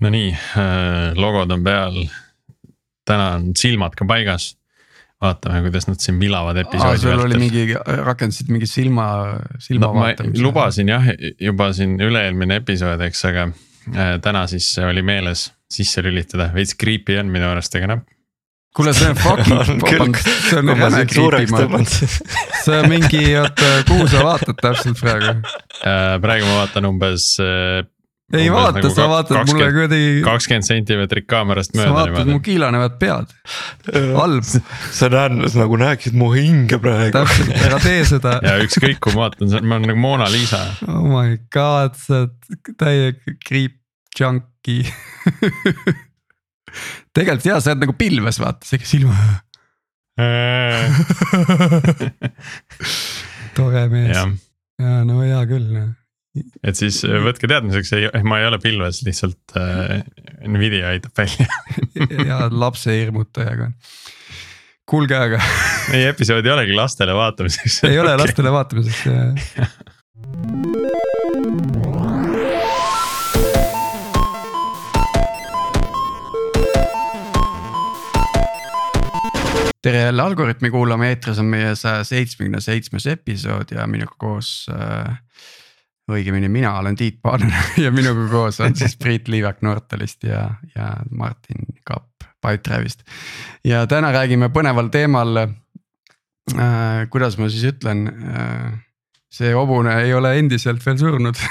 [0.00, 2.00] Nonii äh,, logod on peal.
[3.04, 4.56] täna on silmad ka paigas.
[5.20, 7.18] vaatame, kuidas nad siin vilavad episoodi vältel.
[7.18, 7.74] sul oli mingi,
[8.04, 9.08] rakendasid mingi silma,
[9.58, 10.42] silma no, vaatamise.
[10.42, 11.10] lubasin jah,
[11.40, 13.50] juba siin üle-eelmine episood, eks, aga
[13.92, 18.08] äh, täna siis oli meeles sisse lülitada, veits creepy on minu arust, aga noh
[18.76, 21.46] kuule, see on fucking, see on räme creepy,
[22.64, 25.36] see on mingi, oota, kuhu sa vaatad täpselt praegu?
[25.84, 27.82] Äh, praegu ma vaatan umbes äh,
[28.38, 30.10] ei vaata nagu, sa vaatad 20, mulle kuidagi.
[30.26, 31.88] kakskümmend sentimeetrit kaamerast mööda.
[31.88, 33.34] sa vaatad mu kiilanevat pead,
[34.14, 34.46] halb.
[34.94, 37.14] sa näed nagu näeksid mu hinge praegu.
[37.16, 38.36] täpselt, ära tee seda.
[38.46, 40.62] ja ükskõik kuhu ma vaatan, ma olen nagu Mona Lisa.
[40.86, 43.78] oh my god, sa oled täiega creep
[44.18, 44.86] junkie
[47.16, 49.14] tegelikult jaa, sa oled nagu pilves vaata, sihuke silma
[53.56, 54.14] tore mees.
[54.80, 55.96] ja no hea küll noh
[56.36, 60.00] et siis äh, võtke teadmiseks, ei, ma ei ole pilves, lihtsalt äh,
[60.46, 61.48] Nvidia aitab välja.
[62.30, 63.72] Ja lapse hirmutajaga.
[64.88, 65.40] kuulge, aga
[65.92, 67.82] meie episood ei olegi lastele vaatamiseks.
[67.90, 69.06] Ei ole lastele vaatamiseks
[79.80, 85.16] tere jälle Algorütmi kuulama, eetris on meie saja seitsmekümne seitsmes episood ja minuga koos äh,
[86.16, 90.92] õigemini mina olen Tiit Paananen ja minuga koos on siis Priit Liivak Nortalist ja, ja
[91.10, 93.04] Martin Kapp Pipedrive'ist.
[93.64, 95.50] ja täna räägime põneval teemal äh,.
[97.10, 98.78] kuidas ma siis ütlen äh,,
[99.30, 101.38] see hobune ei ole endiselt veel surnud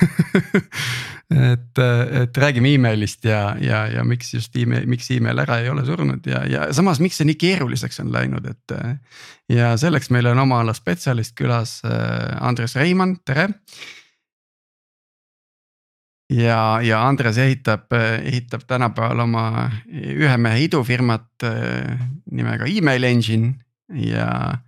[1.51, 1.81] et,
[2.21, 6.25] et räägime emailist ja, ja, ja miks just email, miks email ära ei ole surnud
[6.27, 8.75] ja, ja samas, miks see nii keeruliseks on läinud, et.
[9.49, 13.51] ja selleks meil on oma ala spetsialist külas äh, Andres Reimann, tere
[16.29, 17.91] ja, ja Andres ehitab,
[18.23, 19.43] ehitab tänapäeval oma
[19.89, 21.99] ühe mehe idufirmat äh,
[22.31, 23.53] nimega Email Engine
[24.05, 24.59] ja.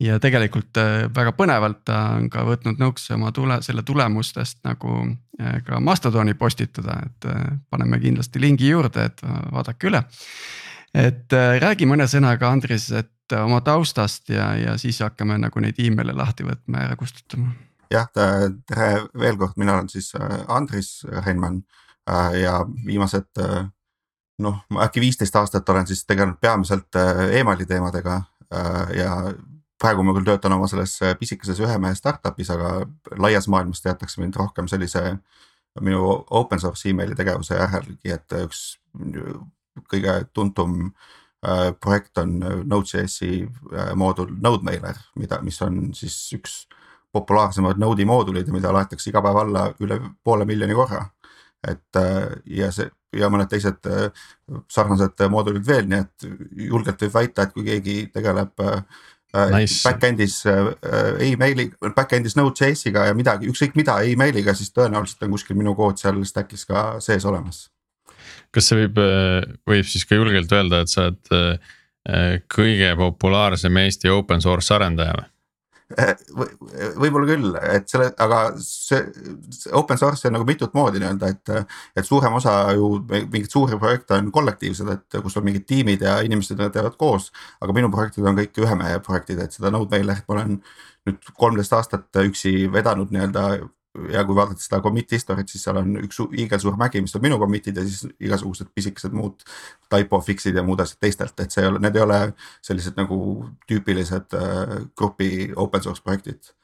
[0.00, 5.04] ja tegelikult äh, väga põnevalt ta on ka võtnud nõuks oma tule, selle tulemustest nagu
[5.40, 7.30] äh, ka Mastodoni postitada, et
[7.70, 9.22] paneme kindlasti lingi juurde, et
[9.52, 10.02] vaadake üle.
[10.94, 16.14] et räägi mõne sõnaga, Andres, et oma taustast ja, ja siis hakkame nagu neid email'e
[16.14, 17.54] lahti võtma ja kustutama
[17.94, 18.88] jah, tere
[19.18, 21.62] veel kord, mina olen siis äh, Andris Heinmann
[22.10, 23.64] äh, ja viimased äh,
[24.42, 26.96] noh, äkki viisteist aastat olen siis tegelenud peamiselt
[27.32, 28.22] emaili teemadega
[28.94, 29.10] ja
[29.80, 32.84] praegu ma küll töötan oma selles pisikeses ühe mehe startup'is, aga
[33.18, 35.02] laias maailmas teatakse mind rohkem sellise
[35.80, 38.64] minu open source emaili tegevuse järelgi, et üks
[39.90, 40.92] kõige tuntum
[41.82, 43.44] projekt on Node.js-i
[43.98, 46.64] moodul NodeMailer, mida, mis on siis üks
[47.14, 51.04] populaarsemad Node'i moodulid, mida laetakse iga päev alla üle poole miljoni korra.
[51.64, 52.26] et äh,
[52.58, 54.26] ja see ja mõned teised äh,
[54.68, 56.26] sarnased moodulid veel, nii et
[56.68, 58.82] julgelt võib väita, et kui keegi tegeleb äh,
[59.54, 59.78] nice.
[59.86, 60.42] back-end'is
[61.24, 66.20] emaili, back-end'is Node.js-iga ja midagi, ükskõik mida emailiga, siis tõenäoliselt on kuskil minu kood seal
[66.28, 67.64] stack'is ka sees olemas.
[68.52, 69.00] kas see võib,
[69.72, 75.33] võib siis ka julgelt öelda, et sa oled kõige populaarsem Eesti open source arendaja või?
[77.02, 79.02] Võib-olla küll, et selle, aga see,
[79.76, 81.52] open source on nagu mitut moodi nii-öelda, et.
[82.00, 86.16] et suurem osa ju mingeid suuri projekte on kollektiivsed, et kus on mingid tiimid ja
[86.24, 87.30] inimesed teevad koos.
[87.60, 90.58] aga minu projektid on kõik ühe mehe projektid, et seda Node.js ma olen
[91.04, 93.44] nüüd kolmteist aastat üksi vedanud nii-öelda
[94.10, 97.38] ja kui vaadata seda commit history't, siis seal on üks hiigelsuur mägi, mis on minu
[97.40, 99.44] commit'id ja siis igasugused pisikesed muud
[99.92, 102.20] typo fix'id ja muud asjad teistelt, et see ei ole, need ei ole
[102.64, 103.18] sellised nagu
[103.70, 106.54] tüüpilised äh, grupi open source projektid.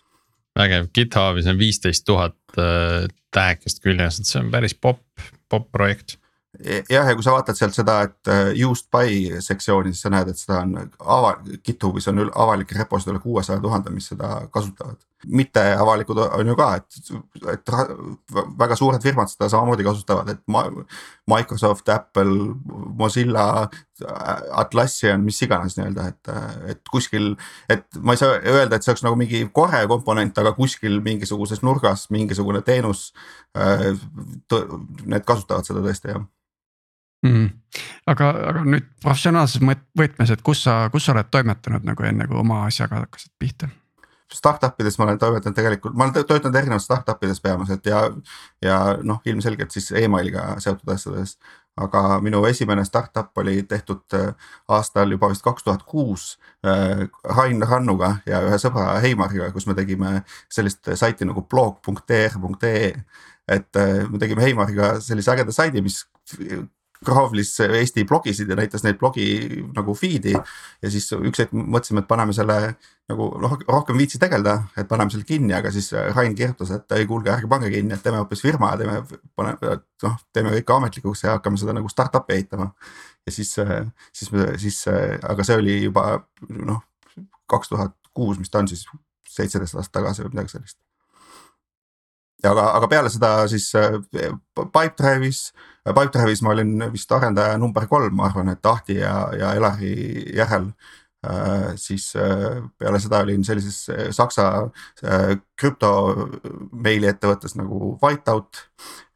[0.58, 5.06] vägev, GitHubis on viisteist tuhat äh, tähekest küljes, et see on päris popp,
[5.48, 6.19] popp projekt
[6.58, 10.32] jah, ja kui sa vaatad sealt seda, et uh, used by sektsiooni, siis sa näed,
[10.32, 14.98] et seda on ava-, GitHubis on avalik reposid üle kuuesaja tuhande, mis seda kasutavad.
[15.26, 17.10] mitte avalikud on ju ka, et,
[17.52, 17.72] et
[18.58, 20.64] väga suured firmad seda samamoodi kasutavad, et ma,
[21.28, 22.54] Microsoft, Apple,
[22.96, 23.68] Mozilla,
[24.62, 26.32] Atlassian, mis iganes nii-öelda, et,
[26.72, 27.34] et kuskil.
[27.68, 31.60] et ma ei saa öelda, et see oleks nagu mingi kore komponent, aga kuskil mingisuguses
[31.62, 33.10] nurgas mingisugune teenus.
[33.54, 33.92] Äh,
[35.04, 36.24] need kasutavad seda tõesti jah
[37.26, 37.50] mm..
[38.06, 39.62] aga, aga nüüd professionaalses
[39.98, 43.70] võtmes, et kus sa, kus sa oled toimetanud nagu enne kui oma asjaga hakkasid pihta?
[44.30, 48.04] Startup ides ma olen toimetanud tegelikult, ma olen töötanud erinevates startup ides peamiselt ja,
[48.62, 51.38] ja noh, ilmselgelt siis emailiga seotud asjades.
[51.80, 54.34] aga minu esimene startup oli tehtud äh,
[54.68, 59.74] aastal juba vist kaks tuhat kuus äh, Rain Rannuga ja ühe sõbra Heimariga, kus me
[59.74, 62.92] tegime sellist saiti nagu blog.tr.ee
[63.48, 66.04] et äh, me tegime Heimariga sellise ägeda saidi, mis
[67.06, 69.24] Gravlis Eesti blogisid ja näitas neid blogi
[69.72, 70.34] nagu feed'i.
[70.82, 72.56] ja siis üks hetk mõtlesime, et paneme selle
[73.08, 77.06] nagu noh, rohkem viitsi tegeleda, et paneme selle kinni, aga siis Rain kirjutas, et ei
[77.08, 81.24] kuulge, ärge pange kinni, et teeme hoopis firma ja teeme, paneme noh, teeme kõik ametlikuks
[81.24, 82.68] ja hakkame seda nagu startup'i ehitama.
[83.26, 83.54] ja siis,
[84.12, 84.30] siis,
[84.66, 84.84] siis,
[85.22, 86.06] aga see oli juba
[86.48, 86.84] noh,
[87.50, 88.84] kaks tuhat kuus, mis ta on siis
[89.30, 90.76] seitseteist aastat tagasi või midagi sellist
[92.48, 93.68] aga, aga peale seda siis
[94.56, 95.50] Pipedrive'is,
[95.84, 99.94] Pipedrive'is ma olin vist arendaja number kolm, ma arvan, et Ahti ja, ja Elari
[100.36, 100.70] järel
[101.26, 104.70] Äh, siis äh, peale seda olin sellises äh, saksa
[105.60, 105.90] krüpto
[106.72, 108.62] meili ettevõttes nagu Whiteout.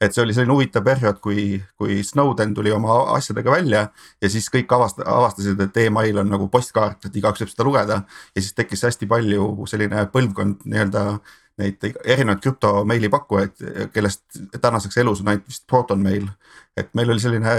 [0.05, 3.87] et see oli selline huvitav periood, kui, kui Snowden tuli oma asjadega välja
[4.21, 7.99] ja siis kõik avast-, avastasid, et email on nagu postkaart, et igaüks võib seda lugeda.
[8.37, 11.07] ja siis tekkis hästi palju selline põlvkond nii-öelda
[11.59, 13.61] neid erinevaid krüpto meili pakkujaid,
[13.95, 16.29] kellest tänaseks elus on ainult vist ProtonMail.
[16.77, 17.53] et meil oli selline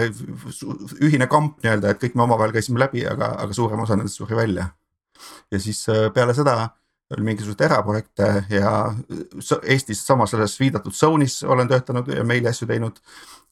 [1.07, 4.35] ühine kamp nii-öelda, et kõik me omavahel käisime läbi, aga, aga suurem osa nendest suri
[4.35, 4.67] välja.
[5.51, 6.69] ja siis äh, peale seda
[7.13, 8.93] oli mingisuguseid eraprojekte ja
[9.63, 12.99] Eestis sama selles viidatud Zone'is olen töötanud ja meili asju teinud.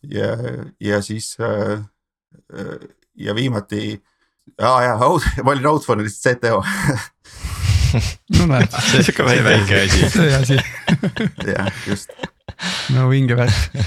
[0.04, 0.36] ja,
[0.80, 1.80] ja siis äh,
[2.60, 4.04] äh, ja viimati,
[4.62, 4.98] aa jaa,
[5.44, 6.64] ma olin Outfone'is CTO
[8.38, 8.80] no näed.
[9.06, 10.10] sihuke väike asi.
[10.16, 10.58] see asi.
[11.48, 12.14] jah, just.
[12.96, 13.86] no vinge värk.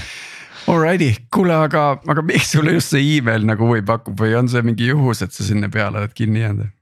[0.67, 4.63] Alrighty, kuule, aga, aga miks sulle just see email nagu huvi pakub või on see
[4.67, 6.73] mingi juhus, et sa sinna peale oled kinni jäänud?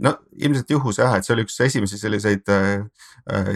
[0.00, 2.84] no ilmselt juhus jah, et see oli üks esimesi selliseid äh,
[3.32, 3.50] äh,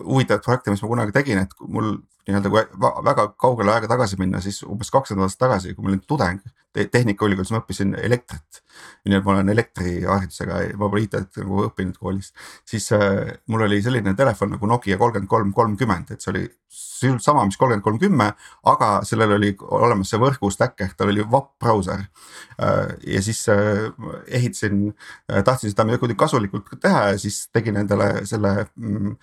[0.00, 2.64] huvitavaid projekte, mis ma kunagi tegin, et mul nii-öelda kui
[3.04, 6.44] väga kaugele aega tagasi minna, siis umbes kakskümmend aastat tagasi, kui ma olin tudeng
[6.74, 8.60] te Tehnikaülikoolis, ma õppisin elektrit.
[9.04, 12.32] nii et ma olen elektriharidusega, ma pole IT-d nagu õppinud koolis,
[12.66, 16.42] siis äh, mul oli selline telefon nagu Nokia kolmkümmend kolm kolmkümmend, et see oli
[16.72, 18.30] sisuliselt sama, mis kolmkümmend kolm kümme,
[18.72, 22.02] aga sellel oli olemas see võrgu stack ehk tal oli VAP brauser
[22.58, 22.96] äh,.
[23.14, 23.86] ja siis äh,
[24.26, 29.14] ehitasin äh,, tahtsin seda kuidagi kasulikult teha ja siis tegin endale selle mm,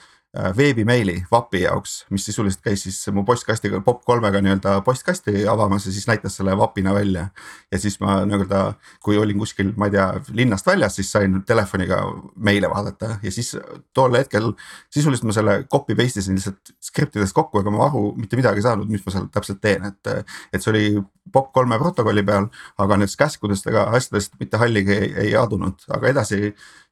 [0.58, 6.08] veebimeili VAP-i jaoks, mis sisuliselt käis siis mu postkastiga POP3-ga nii-öelda postkasti avamas ja siis
[6.08, 7.28] näitas selle VAP-ina välja.
[7.72, 8.62] ja siis ma nii-öelda,
[9.04, 12.00] kui olin kuskil, ma ei tea, linnast väljas, siis sain telefoniga
[12.36, 13.58] meile vaadata ja siis
[13.94, 14.54] tol hetkel
[14.90, 18.70] sisuliselt ma selle copy paste isin lihtsalt skriptidest kokku, ega ma aru mitte midagi ei
[18.70, 20.32] saanud, mis ma seal täpselt teen, et.
[20.54, 20.86] et see oli
[21.32, 22.48] POP3 protokolli peal,
[22.82, 26.42] aga nendest käskudest ega asjadest mitte halligi ei, ei adunud, aga edasi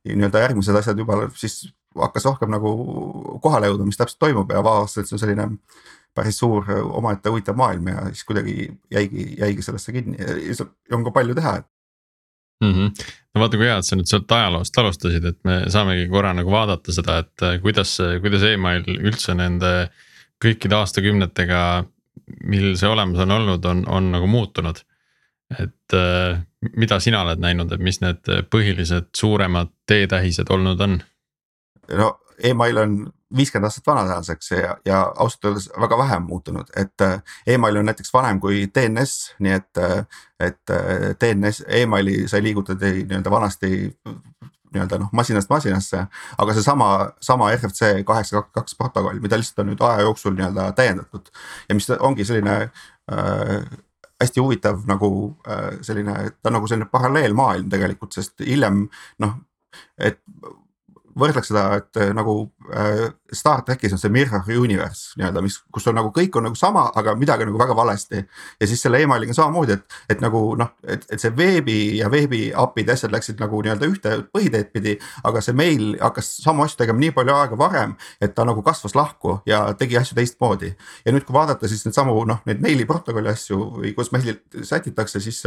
[0.06, 1.64] nii-öelda järgmised asjad juba siis
[2.02, 2.74] hakkas rohkem nagu
[3.44, 5.50] kohale jõudma, mis täpselt toimub ja avastasin, et see on selline
[6.16, 6.66] päris suur
[7.00, 8.56] omaette huvitav maailm ja siis kuidagi
[8.92, 11.60] jäigi, jäigi sellesse kinni ja seal on ka palju teha
[12.62, 12.74] mm.
[12.74, 13.06] -hmm.
[13.36, 16.52] no vaata, kui hea, et sa nüüd sealt ajaloost alustasid, et me saamegi korra nagu
[16.52, 19.74] vaadata seda, et äh, kuidas, kuidas email üldse nende
[20.44, 21.62] kõikide aastakümnetega,
[22.48, 24.84] mil see olemas on olnud, on, on nagu muutunud.
[25.60, 26.42] et äh,
[26.78, 31.00] mida sina oled näinud, et mis need põhilised suuremad teetähised olnud on?
[31.98, 33.00] No email on
[33.36, 37.86] viiskümmend aastat vana tänaseks ja, ja ausalt öeldes väga vähe muutunud, et äh, email on
[37.86, 43.32] näiteks vanem kui DNS, nii et, äh, et äh, DNS e, emaili sai liigutada nii-öelda
[43.32, 43.72] vanasti
[44.74, 46.06] nii-öelda noh, masinast masinasse.
[46.38, 51.30] aga seesama, sama RFC kaheksa kaks protokoll, mida lihtsalt on nüüd aja jooksul nii-öelda täiendatud
[51.70, 53.70] ja mis ongi selline äh,
[54.22, 55.12] hästi huvitav nagu
[55.48, 58.88] äh, selline, ta on nagu selline paralleelmaailm tegelikult, sest hiljem
[59.20, 59.38] noh,
[59.98, 60.22] et
[61.22, 62.42] võrdleks seda, et äh, nagu
[62.74, 66.58] äh, Star trackis on see mirror universe nii-öelda, mis, kus on nagu kõik on nagu
[66.58, 68.24] sama, aga midagi nagu väga valesti.
[68.60, 72.50] ja siis selle emailiga samamoodi, et, et nagu noh, et, et see veebi ja veebi
[72.56, 74.98] API-d asjad läksid nagu nii-öelda ühte põhiteed pidi.
[75.24, 78.96] aga see meil hakkas samu asju tegema nii palju aega varem, et ta nagu kasvas
[78.96, 80.74] lahku ja tegi asju teistmoodi.
[81.06, 85.20] ja nüüd, kui vaadata siis needsamu noh, neid meili protokolli asju või kuidas meilid sätitakse,
[85.24, 85.44] siis,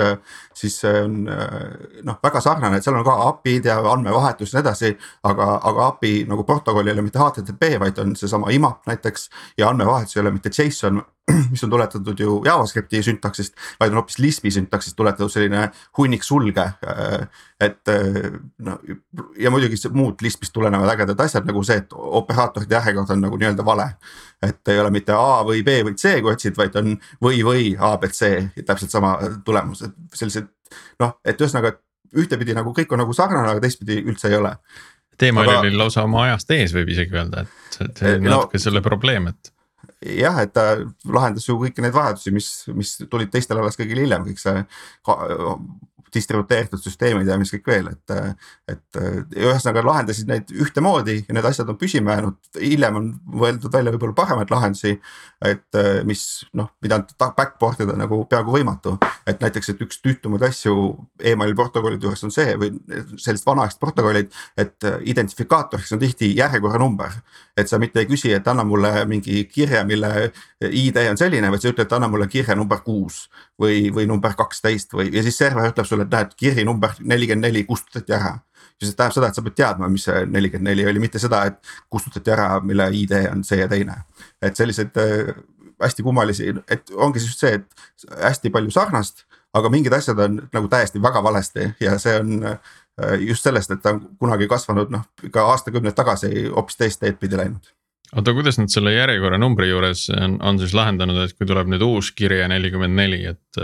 [0.55, 4.67] siis see on noh, väga sarnane, et seal on ka API-d ja andmevahetus ja nii
[4.67, 4.93] edasi.
[5.29, 9.69] aga, aga API nagu protokoll ei ole mitte HTTP vaid on seesama IMAP näiteks ja
[9.69, 11.03] andmevahetus ei ole mitte JSON,
[11.51, 16.65] mis on tuletatud ju JavaScripti süntaksist, vaid on hoopis Lispi süntaksist tuletatud selline hunnik sulge.
[16.87, 17.29] Äh,
[17.61, 18.79] et äh, no
[19.39, 23.65] ja muidugi muud Lispist tulenevad ägedad asjad nagu see, et operaatorite järjekord on nagu nii-öelda
[23.65, 23.89] vale.
[24.43, 27.77] et ei ole mitte A või B või C, kui otsid, vaid on või, või
[27.79, 29.15] A, B, C, täpselt sama
[29.45, 30.49] tulemus, et sellised
[30.99, 31.77] noh, et ühesõnaga
[32.19, 34.57] ühtepidi nagu kõik on nagu sarnane, aga teistpidi üldse ei ole
[35.23, 35.59] teema aga...
[35.63, 38.83] oli lausa oma ajast ees, võib isegi öelda, et see, see on no, natuke selle
[38.85, 39.53] probleem, et.
[40.19, 40.67] jah, et ta
[41.07, 44.65] lahendas ju kõiki neid vajadusi, mis, mis tulid teistel alles kõigil hiljem, kõik see
[46.15, 48.17] distributeeritud süsteemid ja mis kõik veel, et.
[48.73, 49.01] et
[49.37, 53.09] ühesõnaga lahendasid neid ühtemoodi ja need asjad on püsima jäänud, hiljem on
[53.43, 54.99] mõeldud välja võib-olla paremaid lahendusi.
[55.45, 56.23] et mis
[56.55, 58.95] noh, mida backport ida nagu peaaegu võimatu,
[59.27, 60.75] et näiteks, et üks tüütumaid asju
[61.33, 62.71] emaili protokollide juures on see või
[63.17, 67.19] sellised vanaaegsed protokollid, et identifikaatoriks on tihti järjekorranumber.
[67.57, 70.11] Et sa mitte ei küsi, et anna mulle mingi kirje, mille
[70.69, 73.27] ID on selline, vaid sa ütled, anna mulle kirje number kuus
[73.61, 77.49] või, või number kaksteist või, ja siis server ütleb sulle, et näed, kiri number nelikümmend
[77.49, 78.39] neli kustutati ära.
[78.81, 81.45] ja see tähendab seda, et sa pead teadma, mis see nelikümmend neli oli, mitte seda,
[81.51, 83.99] et kustutati ära, mille ID on see ja teine.
[84.43, 85.35] et selliseid äh,
[85.83, 90.69] hästi kummalisi, et ongi just see, et hästi palju sarnast, aga mingid asjad on nagu
[90.73, 92.73] täiesti väga valesti ja see on äh,
[93.27, 97.39] just sellest, et ta on kunagi kasvanud noh, ikka aastakümneid tagasi hoopis teist teed pidi
[97.41, 97.71] läinud.
[98.13, 102.11] Oota, kuidas nad selle järjekorranumbri juures on, on siis lahendanud, et kui tuleb nüüd uus
[102.13, 103.63] kirje nelikümmend neli, et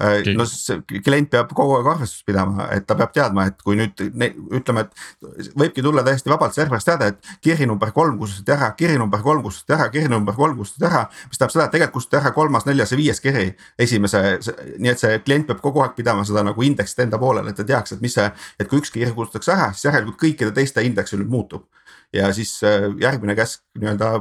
[0.00, 3.76] Äh, no see klient peab kogu aeg arvestust pidama, et ta peab teadma, et kui
[3.76, 8.70] nüüd ütleme, et võibki tulla täiesti vabalt serverist teade, et kiri number kolm kustutati ära,
[8.78, 11.02] kiri number kolm kustutati ära, kiri number kolm kustutati ära.
[11.28, 13.44] mis tähendab seda, et tegelikult kustutati ära kolmas, neljas ja viies kiri
[13.84, 14.24] esimese,
[14.80, 17.68] nii et see klient peab kogu aeg pidama seda nagu indeksit enda poolel, et ta
[17.68, 21.12] teaks, et mis see, et kui üks kiri kustutatakse ära, siis järelikult kõikide teiste indeks
[21.18, 21.68] nüüd muutub
[22.16, 24.14] ja siis äh, järgmine käsk nii-öelda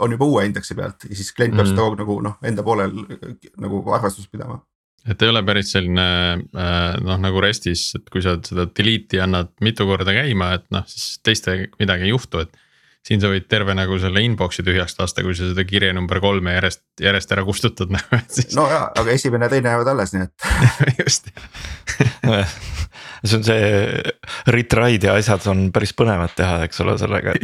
[0.00, 1.76] on juba uue indeksi pealt ja siis klient peab mm.
[1.76, 3.02] seda kogu nagu noh, enda poolel
[3.60, 4.64] nagu arvestust pidama
[5.10, 6.08] et ei ole päris selline
[6.40, 10.84] äh, noh, nagu RESTis, et kui sa seda delete'i annad mitu korda käima, et noh,
[10.88, 12.60] siis teiste midagi ei juhtu, et.
[13.04, 16.54] siin sa võid terve nagu selle inbox'i tühjaks lasta, kui sa seda kirje number kolme
[16.54, 18.54] järjest, järjest ära kustutad nagu, et siis.
[18.56, 20.32] no ja, aga esimene ja teine jäävad alles, nii et
[21.02, 21.28] just
[23.28, 23.68] see on see
[24.56, 27.36] retry'd ja asjad on päris põnevad teha, eks ole, sellega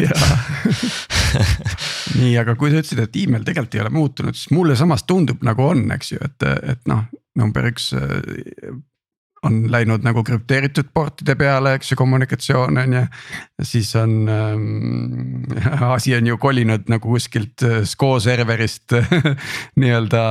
[2.16, 5.44] nii, aga kui sa ütlesid, et email tegelikult ei ole muutunud, siis mulle samas tundub
[5.44, 7.04] nagu on, eks ju, et, et noh
[7.38, 8.72] number üks äh,
[9.46, 13.04] on läinud nagu krüpteeritud portide peale, eks ju, kommunikatsioon on ju.
[13.64, 15.44] siis on ähm,,
[15.94, 18.96] asi on ju kolinud nagu kuskilt äh, SCO serverist
[19.80, 20.24] nii-öelda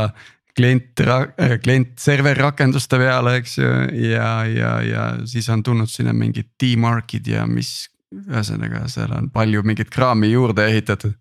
[0.58, 3.72] klient, äh, klient server rakenduste peale, eks ju,
[4.12, 7.89] ja, ja, ja siis on tulnud sinna mingid D-mark'id ja mis.
[8.10, 11.13] ühesõnaga, seal on palju mingit kraami juurde ehitatud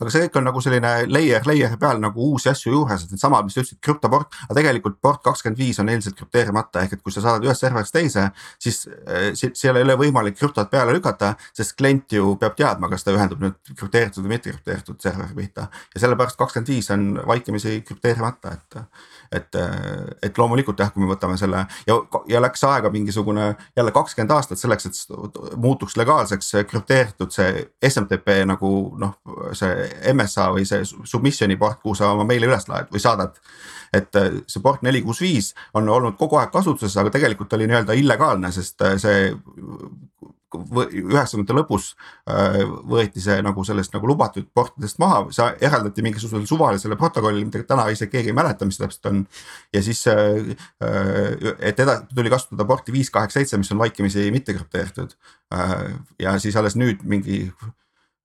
[0.00, 3.46] aga see kõik on nagu selline layer layer'i peal nagu uusi asju juures, et needsamad,
[3.46, 7.14] mis sa ütlesid, krüptoport, aga tegelikult port kakskümmend viis on endiselt krüpteerimata, ehk et kui
[7.14, 8.26] sa saadad ühest serverist teise,
[8.62, 13.06] siis äh, seal ei ole võimalik krüptot peale lükata, sest klient ju peab teadma, kas
[13.06, 15.68] ta ühendub nüüd krüpteeritud või mitte krüpteeritud serveri pihta.
[15.94, 18.80] ja sellepärast kakskümmend viis on vaikimisi krüpteerimata, et
[19.34, 19.58] et,
[20.22, 21.98] et loomulikult jah, kui me võtame selle ja,
[22.30, 28.72] ja läks aega mingisugune jälle kakskümmend aastat selleks, et muutuks legaalseks krüpteeritud see SMTP nagu
[29.00, 29.16] noh,
[29.56, 33.38] see MSA või see submission'i port, kuhu sa oma meili üles laed või saadad.
[33.94, 34.16] et
[34.50, 38.50] see port neli kuus viis on olnud kogu aeg kasutuses, aga tegelikult oli nii-öelda illegaalne,
[38.52, 39.28] sest see
[40.54, 41.90] üheksakümnendate lõpus
[42.30, 47.62] äh, võeti see nagu sellest nagu lubatud portidest maha, see eraldati mingisugusele suvalisele protokollile, mida
[47.68, 49.22] täna isegi keegi ei mäleta, mis täpselt on.
[49.74, 54.30] ja siis, äh, äh, et edasi tuli kasutada porti viis kaheksa seitse, mis on vaikimisi
[54.34, 55.16] mitte krüpteeritud.
[56.18, 57.52] ja siis alles nüüd mingi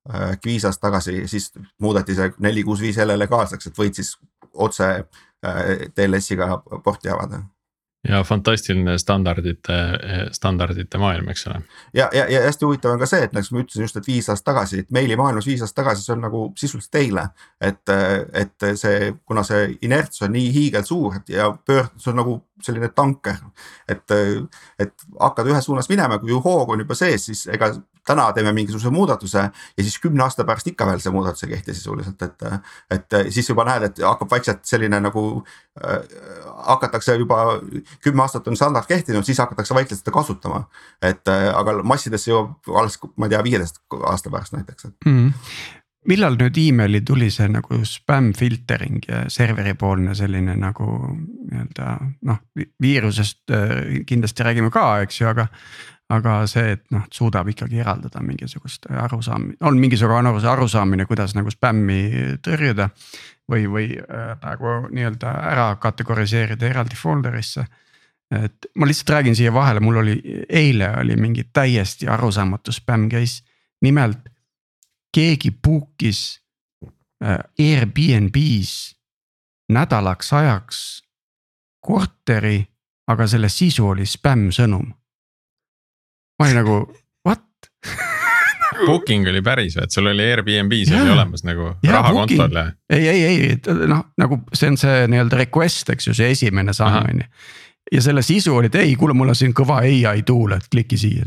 [0.09, 4.15] äkki viis aastat tagasi, siis muudeti see neli kuus viis jälle legaalseks, et võid siis
[4.53, 4.87] otse
[5.95, 7.43] TLS-iga porti avada
[8.07, 9.77] ja fantastiline standardite,
[10.31, 11.61] standardite maailm, eks ole.
[11.93, 14.29] ja, ja, ja hästi huvitav on ka see, et nagu ma ütlesin just, et viis
[14.31, 17.27] aastat tagasi, et meilimaailmas viis aastat tagasi, see on nagu sisuliselt eile.
[17.61, 17.95] et,
[18.43, 23.37] et see, kuna see inerts on nii hiigelsuur ja pöörd, see on nagu selline tanker.
[23.87, 24.11] et,
[24.79, 27.71] et hakkad ühes suunas minema, kui hoog on juba sees, siis ega
[28.09, 29.39] täna teeme mingisuguse muudatuse
[29.77, 32.45] ja siis kümne aasta pärast ikka veel see muudatus ei kehti sisuliselt, et.
[32.95, 35.23] et siis juba näed, et hakkab vaikselt selline nagu
[35.83, 35.99] äh,
[36.73, 37.59] hakatakse juba
[38.03, 40.63] kümme aastat on standard kehtinud, siis hakatakse vaikselt seda kasutama.
[41.01, 45.11] et äh, aga massidesse jõuab alles, ma ei tea, viieteist aasta pärast näiteks mm.
[45.11, 45.77] -hmm
[46.07, 51.95] millal nüüd emaili tuli see nagu spam filtering ja serveripoolne selline nagu nii-öelda
[52.29, 52.41] noh,
[52.81, 55.49] viirusest äh, kindlasti räägime ka, eks ju, aga.
[56.09, 61.99] aga see, et noh, suudab ikkagi eraldada mingisugust arusaam-, on mingisugune arusaamine, kuidas nagu spämmi
[62.41, 62.89] tõrjuda.
[63.49, 67.65] või, või äh, nagu nii-öelda ära kategoriseerida eraldi folder'isse
[68.29, 73.43] et ma lihtsalt räägin siia vahele, mul oli eile oli mingi täiesti arusaamatu spämm case,
[73.81, 74.29] nimelt
[75.15, 76.39] keegi book'is
[77.23, 78.95] äh, Airbnb-s
[79.69, 80.79] nädalaks ajaks
[81.85, 82.67] korteri,
[83.07, 84.89] aga selle sisu oli spämm sõnum.
[86.39, 86.77] ma olin nagu
[87.27, 87.45] what?
[88.87, 92.71] Booking oli päris või, et sul oli Airbnb-s oli olemas nagu ja?
[92.89, 97.01] ei, ei, ei noh, nagu see on see nii-öelda request, eks ju, see esimene samm
[97.01, 97.33] on ju.
[97.89, 100.97] Ja selle sisu oli, et ei, kuule, mul on siin kõva ai tool, et kliki
[100.99, 101.25] siia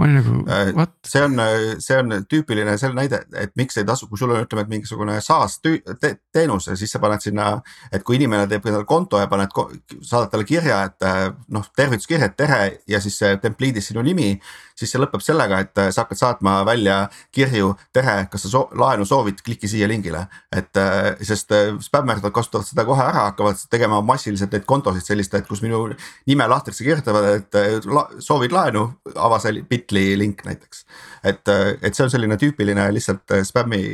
[0.00, 1.36] ma olin nagu Äh, what, see on,
[1.78, 5.18] see on tüüpiline selle näide, et miks ei tasu, kui sul on, ütleme, et mingisugune
[5.24, 7.50] SaaS te, teenus ja siis sa paned sinna.
[7.92, 9.52] et kui inimene teeb endale konto ja paned,
[10.00, 14.32] saadad talle kirja, et äh, noh, tervituskirja, et tere ja siis see templiidis sinu nimi.
[14.80, 16.96] Siis see lõpeb sellega, et äh, sa hakkad saatma välja
[17.34, 20.26] kirju, tere, kas sa soo, laenu soovid, kliki siia lingile.
[20.56, 25.34] et äh, sest äh, spämmerid kasutavad seda kohe ära, hakkavad tegema massiliselt neid kontosid sellist,
[25.34, 25.82] et kus minu
[26.28, 30.84] nime lahtrisse kirjutavad, et la, soovid laenu, ava see Bitly link näiteks.
[31.24, 31.48] et,
[31.82, 33.84] et see on selline tüüpiline lihtsalt spämmi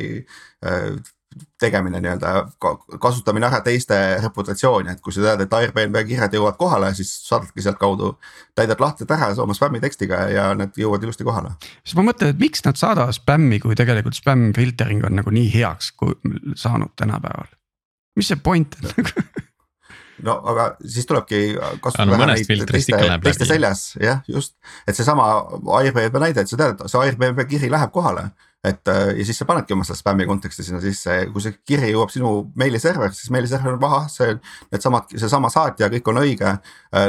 [1.59, 6.57] tegemine nii-öelda ka- kasutamine ära teiste reputatsiooni, et kui sa tead, et Airbnb kirjad jõuavad
[6.59, 8.13] kohale, siis saadadki sealtkaudu.
[8.55, 11.51] täidad lahtrid ära oma spämmi tekstiga ja need jõuavad ilusti kohale.
[11.83, 15.51] siis ma mõtlen, et miks nad saadavad spämmi, kui tegelikult spämm filtering on nagu nii
[15.53, 16.15] heaks kui
[16.55, 17.51] saanud tänapäeval.
[18.15, 18.89] mis see point on
[20.25, 24.55] no aga siis tulebki Aga kasutada no neid teiste teiste seljas, jah, just.
[24.87, 25.27] et seesama
[25.79, 28.29] Airbnb näide, et sa tead, et see Airbnb kiri läheb kohale.
[28.63, 31.91] Et äh, ja siis sa panedki oma selle spämmi konteksti sinna sisse, kui see kiri
[31.91, 34.33] jõuab sinu meiliserverisse, siis meiliserver on ahah, see,
[34.71, 36.55] needsamad, seesama saatja, kõik on õige.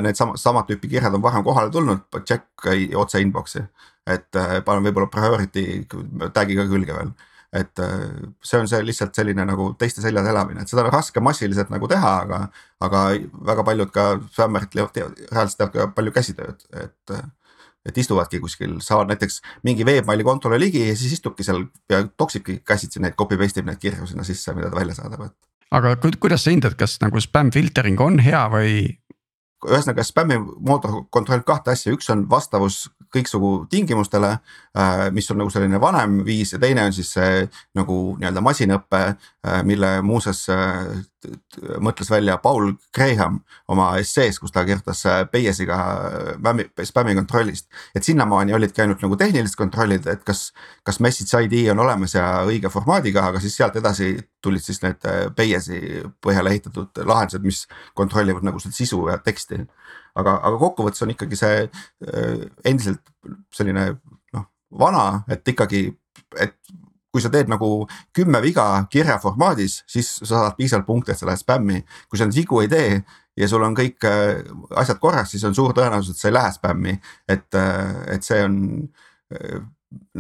[0.04, 3.64] Need sama, samad tüüpi kirjad on varem kohale tulnud, check otse inbox'i.
[4.08, 5.84] et äh, panen võib-olla priority
[6.32, 7.10] tag'iga külge veel
[7.52, 8.04] et äh,
[8.44, 11.88] see on see lihtsalt selline nagu teiste seljas elamine, et seda on raske massiliselt nagu
[11.88, 12.40] teha, aga,
[12.84, 13.02] aga
[13.50, 17.18] väga paljud ka spämmerid reaalselt teevad ka palju käsitööd, et.
[17.86, 22.60] Et istuvadki kuskil, saavad näiteks mingi veebmaili kontole ligi ja siis istubki seal ja toksibki
[22.66, 25.36] käsitsi neid copy paste ib neid kirju sinna sisse, mida ta välja saadab, et.
[25.70, 28.98] aga ku- kuidas sa hindad, kas nagu spämm filtering on hea või
[29.66, 34.36] ühesõnaga spämmi mootor kontrollib kahte asja, üks on vastavus kõiksugu tingimustele,
[35.12, 37.46] mis on nagu selline vanem viis ja teine on siis see
[37.78, 39.00] nagu nii-öelda masinõpe,
[39.66, 40.92] mille muuseas äh,
[41.82, 45.78] mõtles välja Paul Graham oma essees, kus ta kirjutas äh, Bayesiga
[46.84, 47.66] spämmi, kontrollist.
[47.94, 50.52] et sinnamaani olidki ainult nagu tehnilised kontrollid, et kas,
[50.86, 55.08] kas message ID on olemas ja õige formaadiga, aga siis sealt edasi tulid siis need
[55.08, 57.64] äh, Bayesi põhjal ehitatud lahendused, mis
[57.98, 59.64] kontrollivad nagu seda sisu ja teksti.
[60.18, 63.02] aga, aga kokkuvõttes on ikkagi see äh, endiselt
[63.54, 63.86] selline
[64.34, 64.48] noh,
[64.80, 65.86] vana, et ikkagi,
[66.40, 66.58] et
[67.08, 71.28] kui sa teed nagu kümme viga kirja formaadis, siis sa saad piisavalt punkte, et sa
[71.28, 71.80] lähed spämmi.
[72.08, 73.00] kui sa neid vigu ei tee
[73.38, 74.44] ja sul on kõik äh,
[74.76, 76.94] asjad korras, siis on suur tõenäosus, et sa ei lähe spämmi,
[77.28, 77.58] et,
[78.12, 78.60] et see on
[79.34, 79.60] äh,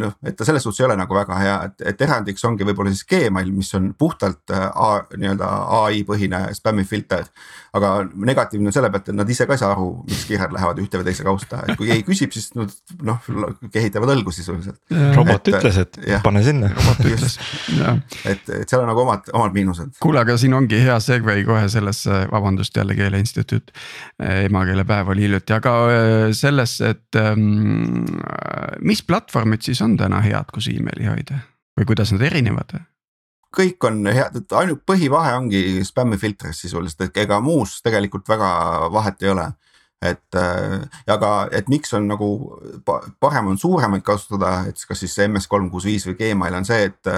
[0.00, 2.92] noh, et ta selles suhtes ei ole nagu väga hea, et, et erandiks ongi võib-olla
[2.94, 5.48] siis Gmail, mis on puhtalt äh, A, nii-öelda
[5.82, 7.26] ai põhine spämmifilter.
[7.76, 10.78] aga negatiivne on selle pealt, et nad ise ka ei saa aru, mis kirjad lähevad
[10.80, 12.72] ühte või teise kausta, et kui keegi küsib, siis nad
[13.04, 13.20] noh
[13.74, 14.80] kehitavad õlgu sisuliselt.
[15.16, 16.22] robot Et- ütles, et jah.
[16.24, 16.70] pane sinna.
[17.04, 17.44] just,
[17.76, 19.98] jah, et, et seal on nagu omad, omad miinused.
[20.00, 23.70] kuule, aga siin ongi hea segway kohe sellesse, vabandust jälle Keele Instituut.
[24.18, 28.08] emakeelepäev oli hiljuti, aga äh, sellesse, et ähm,
[28.80, 31.42] mis platvormid siis on täna head, kus emaili hoida
[31.78, 32.78] või kuidas nad erinevad?
[33.56, 38.50] kõik on head, et ainult põhivahe ongi spämmifiltris sisuliselt, et ega muus tegelikult väga
[38.92, 39.46] vahet ei ole.
[40.02, 42.26] Et äh, ja aga, et miks on nagu
[42.86, 46.58] pa- parem on suuremaid kasutada, et kas siis see MS kolm kuus viis või Gmail
[46.60, 47.14] on see, et.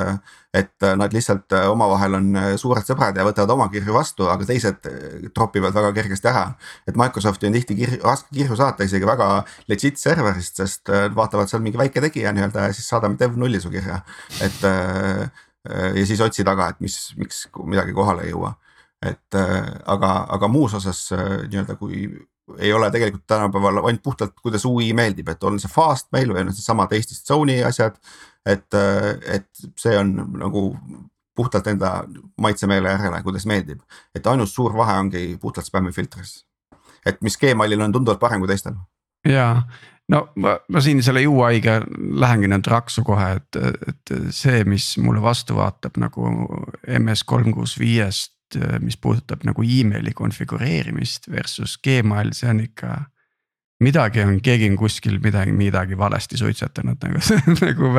[0.51, 4.49] et nad lihtsalt äh, omavahel on äh, suured sõbrad ja võtavad oma kirju vastu, aga
[4.49, 6.57] teised äh, tropivad väga kergesti ära.
[6.88, 9.29] et Microsofti on tihti kirju, raske kirju saata isegi väga
[9.71, 13.71] legit serverist, sest vaatavad seal mingi väike tegija nii-öelda ja siis saadame dev nulli su
[13.71, 14.01] kirja,
[14.43, 14.66] et
[15.69, 18.57] ja siis otsi taga, et mis, miks midagi kohale ei jõua.
[19.07, 22.09] et aga, aga muus osas nii-öelda, kui
[22.59, 26.45] ei ole tegelikult tänapäeval ainult puhtalt, kuidas ui meeldib, et on see fast mail või
[26.45, 27.97] on seesama teistest zone'i asjad.
[28.47, 28.75] et,
[29.29, 30.63] et see on nagu
[31.37, 32.05] puhtalt enda
[32.41, 33.81] maitsemeele järele, kuidas meeldib,
[34.15, 36.45] et ainus suur vahe ongi puhtalt spämmifiltris.
[37.07, 38.75] et mis Gmailil on tunduvalt parem kui teistel.
[39.29, 39.63] ja
[40.09, 41.81] no ma, ma siin selle UI-ga
[42.25, 46.29] lähengi nüüd raksu kohe, et, et see, mis mulle vastu vaatab nagu
[46.99, 48.35] MS kolm kuus viiest,
[48.83, 52.99] mis puudutab nagu emaili konfigureerimist versus Gmail, see on ikka.
[53.81, 57.93] midagi on, keegi on kuskil midagi, midagi valesti suitsetanud nagu see nagu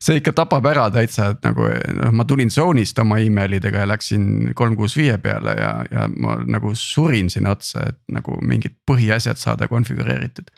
[0.00, 4.54] see ikka tapab ära täitsa, et nagu noh, ma tulin zone'ist oma emailidega ja läksin
[4.56, 9.36] kolm kuus viie peale ja, ja ma nagu surin sinna otsa, et nagu mingid põhiasjad
[9.36, 10.48] saada konfigureeritud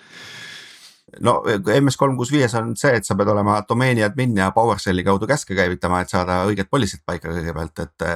[1.24, 1.42] no
[1.80, 5.26] MS kolm kuus viies on see, et sa pead olema domeeni admin ja PowerShelli kaudu
[5.30, 8.06] käske käivitama, et saada õiged policy'd paika kõigepealt, et.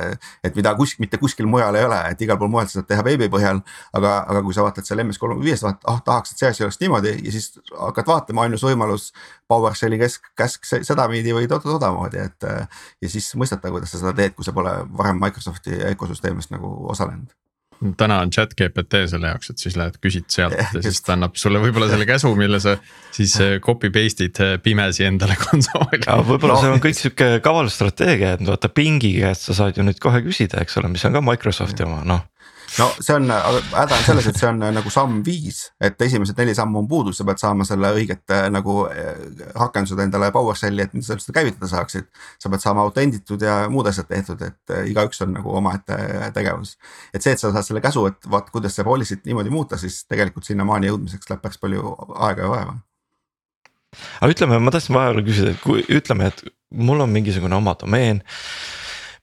[0.44, 3.04] et mida kuskil, mitte kuskil mujal ei ole, et igal pool mujal sa saad teha
[3.06, 3.62] veebi põhjal.
[3.92, 6.66] aga, aga kui sa vaatad seal MS kolm viies, vaatad, ah tahaks, et see asi
[6.66, 9.12] oleks niimoodi ja siis hakkad vaatama, ainus võimalus.
[9.52, 14.16] PowerShelli kesk, käsk se- sedaviidi või toda, todamoodi, et ja siis mõistata, kuidas sa seda
[14.16, 17.41] teed, kui sa pole varem Microsofti ökosüsteemist nagu osalenud
[17.98, 20.88] täna on chat GPT selle jaoks, et siis lähed küsid sealt ja Just.
[20.88, 22.76] siis ta annab sulle võib-olla selle käsu, mille sa
[23.14, 26.02] siis äh, copy paste'id äh, pimesi endale konsooli.
[26.06, 29.86] aga võib-olla see on kõik sihuke kaval strateegia, et vaata pingi käest sa saad ju
[29.86, 32.26] nüüd kohe küsida, eks ole, mis on ka Microsofti oma, noh.
[32.78, 33.28] No see on,
[33.72, 36.88] häda on selles, et see on äh, nagu samm viis, et esimesed neli sammu on
[36.88, 39.10] puudu, sa pead saama selle õiget äh, nagu äh,
[39.58, 42.08] rakendused endale PowerShelli, et sa seda käivitada saaksid.
[42.40, 45.98] sa pead saama autenditud ja muud asjad tehtud, et äh, igaüks on nagu omaette
[46.34, 46.76] tegevus.
[47.12, 50.04] et see, et sa saad selle käsu, et vaat kuidas see policy't niimoodi muuta, siis
[50.08, 52.76] tegelikult sinnamaani jõudmiseks läheb päris palju aega ja vaeva.
[54.20, 58.22] aga ütleme, ma tahtsin vahepeal küsida, et kui ütleme, et mul on mingisugune oma domeen.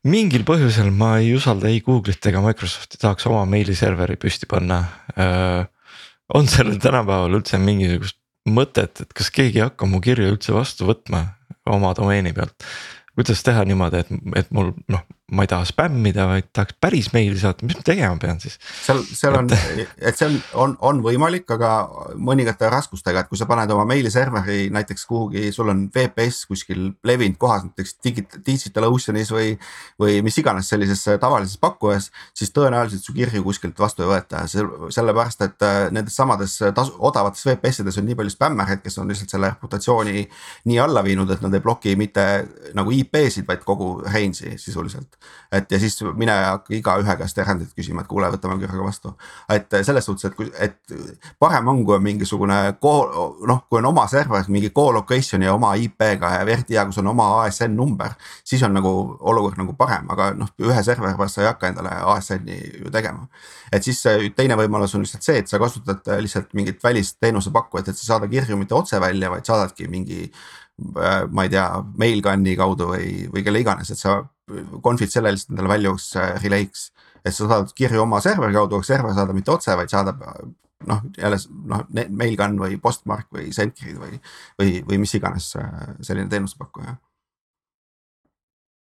[0.08, 4.84] Mingil põhjusel ma ei usalda ei Google'it ega Microsofti, tahaks oma meiliserveri püsti panna.
[6.34, 10.88] on sellel tänapäeval üldse mingisugust mõtet, et kas keegi ei hakka mu kirja üldse vastu
[10.90, 11.26] võtma
[11.70, 12.56] oma domeeni pealt?
[13.20, 15.02] kuidas teha niimoodi, et, et mul noh,
[15.32, 18.58] ma ei taha spämmida, vaid tahaks päris meili saata, mis ma tegema pean siis?
[18.84, 21.72] seal, seal on, et see on, on, on võimalik, aga
[22.18, 27.38] mõningate raskustega, et kui sa paned oma meiliserveri näiteks kuhugi, sul on VPS kuskil levinud
[27.42, 29.54] kohas, näiteks Digit-, Digital Oceanis või.
[30.00, 35.46] või mis iganes sellises tavalises pakkujas, siis tõenäoliselt su kirju kuskilt vastu ei võeta, sellepärast
[35.46, 39.52] et äh, nendes samades tasu, odavates VPS-ides on nii palju spämmereid, kes on lihtsalt selle
[39.54, 40.26] reputatsiooni
[40.72, 42.26] nii alla viinud, et nad ei bloki mitte
[42.78, 45.19] nagu IP-sid, vaid kogu range'i sisuliselt
[45.52, 49.14] et ja siis mine hakka igaühe käest erandit küsima, et kuule, võtame korraga vastu.
[49.50, 50.94] et selles suhtes, et kui, et
[51.40, 56.34] parem on, kui on mingisugune noh, kui on oma server, mingi co-location ja oma IP-ga
[56.36, 58.14] ja eriti hea, kui sul on oma ASN number.
[58.44, 61.98] siis on nagu olukord nagu parem, aga noh, ühe serveri pärast sa ei hakka endale
[62.14, 63.28] ASN-i ju tegema.
[63.72, 64.04] et siis
[64.36, 68.30] teine võimalus on lihtsalt see, et sa kasutad lihtsalt mingit välist teenusepakkujat, et sa saada
[68.30, 70.30] kirju mitte otse välja, vaid saadadki mingi
[71.32, 71.66] ma ei tea,
[72.00, 74.20] Mailgun'i kaudu või, või kelle iganes, et sa
[74.84, 76.90] confid selle lihtsalt endale value'ks relay'ks.
[77.26, 80.24] et sa saad kirju oma serveri kaudu, server saadab mitte otse, vaid saadab
[80.88, 84.22] noh, jälle noh, Mailgun või Postmark või Sendgrid või,
[84.62, 85.52] või, või mis iganes
[86.02, 86.96] selline teenusepakkuja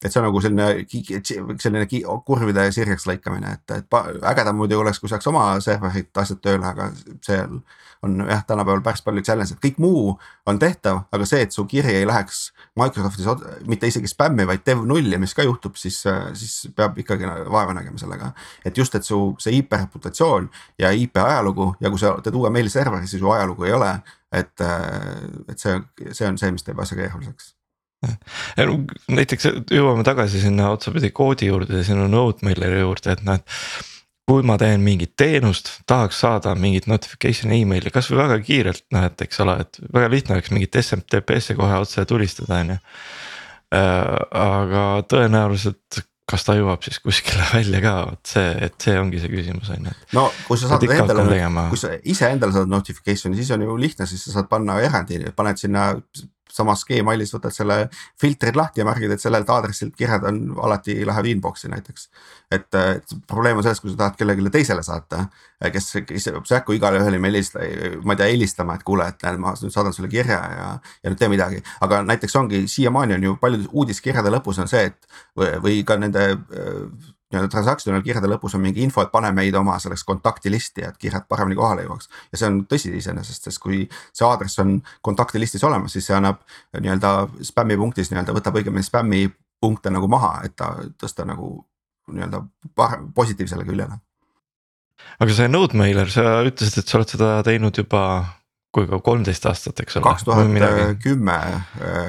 [0.00, 1.86] et see on nagu selline, selline
[2.24, 3.96] kurvide sirgeks lõikamine, et, et
[4.30, 6.88] ägedam muidugi oleks, kui saaks oma serverit asjad tööle, aga
[7.26, 7.58] seal
[8.06, 10.14] on jah, tänapäeval päris palju challenge'e, kõik muu
[10.48, 12.46] on tehtav, aga see, et su kiri ei läheks
[12.78, 13.26] Microsoftis
[13.66, 15.98] mitte isegi spämmi, vaid dev nulli, mis ka juhtub, siis,
[16.38, 18.33] siis peab ikkagi vaeva nägema sellega.
[18.64, 22.50] et just, et su see IP reputatsioon ja IP ajalugu ja kui sa teed uue
[22.50, 23.94] meiliserveri, siis su ajalugu ei ole,
[24.33, 24.66] et,
[25.48, 25.80] et see,
[26.12, 27.54] see on see, mis teeb asja keeruliseks
[29.12, 33.59] näiteks jõuame tagasi sinna otsapidi koodi juurde ja sinna NodeMaileri juurde, et noh, et.
[34.30, 39.26] Kui ma teen mingit teenust, tahaks saada mingit notification email'i kasvõi väga kiirelt, noh et
[39.26, 42.78] eks ole, et väga lihtne oleks mingit SMTP-sse kohe otse tulistada, on ju.
[43.74, 49.32] aga tõenäoliselt kas ta jõuab siis kuskile välja ka, vot see, et see ongi see
[49.32, 49.94] küsimus on ju.
[50.16, 51.26] no kui sa saad endale,
[51.72, 55.24] kui sa ise endale saad notification'i, siis on ju lihtne, siis sa saad panna erandi,
[55.36, 55.90] paned sinna
[56.54, 57.76] samas Gmailis võtad selle
[58.20, 62.08] filtrid lahti ja märgid, et sellelt aadressilt kirjad on alati läheb inbox'i näiteks.
[62.50, 65.24] et, et probleem on selles, kui sa tahad kellelegi teisele saata,
[65.72, 67.62] kes, kes sa ei hakka igale ühele helista,
[68.04, 70.68] ma ei tea, helistama, et kuule, et näed, ma nüüd saadan sulle kirja ja,
[71.04, 71.62] ja nüüd tee midagi.
[71.80, 75.96] aga näiteks ongi siiamaani on ju paljude uudiskirjade lõpus on see, et või, või ka
[76.00, 76.26] nende
[77.30, 81.28] nii-öelda transactional kirjade lõpus on mingi info, et pane meid oma selleks kontaktilisti, et kirjad
[81.30, 82.10] paremini kohale jõuaks.
[82.32, 86.42] ja see on tõsi iseenesest, sest kui see aadress on kontaktilistis olemas, siis see annab
[86.74, 87.12] nii-öelda
[87.52, 89.28] spämmi punktis nii-öelda võtab õigemini spämmi
[89.60, 91.52] punkte nagu maha, et ta tõsta nagu
[92.10, 92.42] nii-öelda
[93.14, 94.00] positiivsele küljele.
[95.20, 98.02] aga see NodeMailer, sa ütlesid, et sa oled seda teinud juba
[98.74, 100.04] kui ka kolmteist aastat, eks ole.
[100.06, 100.50] kaks tuhat
[101.02, 101.37] kümme.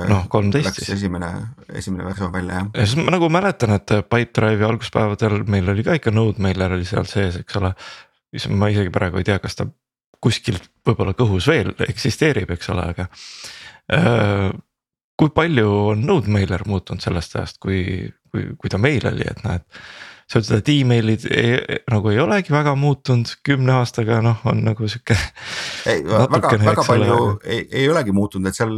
[0.09, 0.91] noh, kolmteist siis.
[0.99, 1.31] esimene,
[1.73, 2.67] esimene versioon välja jah.
[2.77, 7.07] ja siis ma nagu mäletan, et Pipedrive'i alguspäevadel meil oli ka ikka NodeMailer oli seal
[7.09, 7.73] sees, eks ole.
[8.35, 9.67] siis ma isegi praegu ei tea, kas ta
[10.21, 13.07] kuskil võib-olla kõhus veel eksisteerib, eks ole, aga
[13.97, 14.51] äh,.
[15.17, 17.81] kui palju on NodeMailer muutunud sellest ajast, kui,
[18.29, 19.81] kui, kui ta meil oli, et noh, et
[20.31, 24.87] sa ütlesid, et email'id ei, nagu ei olegi väga muutunud kümne aastaga, noh, on nagu
[24.87, 25.17] sihuke.
[25.91, 26.03] ei,
[26.35, 28.75] väga, väga palju ei, ei olegi muutunud, et seal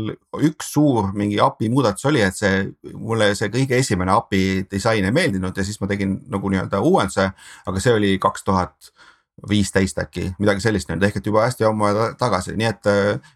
[0.49, 2.65] üks suur mingi API muudatus oli, et see
[2.97, 7.29] mulle see kõige esimene API disain ei meeldinud ja siis ma tegin nagu nii-öelda uuenduse,
[7.69, 8.93] aga see oli kaks tuhat
[9.49, 12.89] viisteist äkki, midagi sellist nii-öelda ehk et juba hästi ammu tagasi, nii et,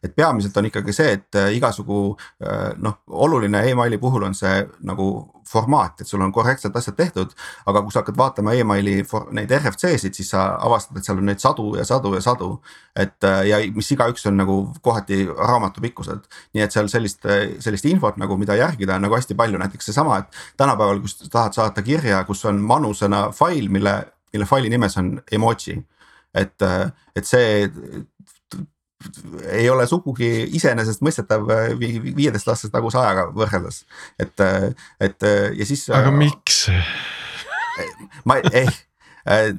[0.06, 2.02] et peamiselt on ikkagi see, et igasugu
[2.84, 5.08] noh, oluline emaili puhul on see nagu
[5.48, 7.32] formaat, et sul on korrektsed asjad tehtud.
[7.66, 8.98] aga kui sa hakkad vaatama emaili
[9.36, 12.50] neid RFC-sid, siis sa avastad, et seal on neid sadu ja sadu ja sadu.
[12.96, 17.26] et ja mis igaüks on nagu kohati raamatu pikkused, nii et seal sellist,
[17.64, 21.54] sellist infot nagu, mida järgida on nagu hästi palju, näiteks seesama, et tänapäeval, kus tahad
[21.54, 23.98] saata kirja, kus on manusena fail, mille
[24.34, 25.78] mille faili nimes on emoji.
[26.34, 26.64] et,
[27.16, 27.70] et see
[29.48, 31.46] ei ole sugugi iseenesestmõistetav
[31.80, 33.84] viieteist-aastase taguse ajaga võrreldes,
[34.20, 34.42] et,
[35.00, 35.86] et ja siis.
[35.94, 36.66] aga miks?
[38.26, 38.87] ma ei Äh,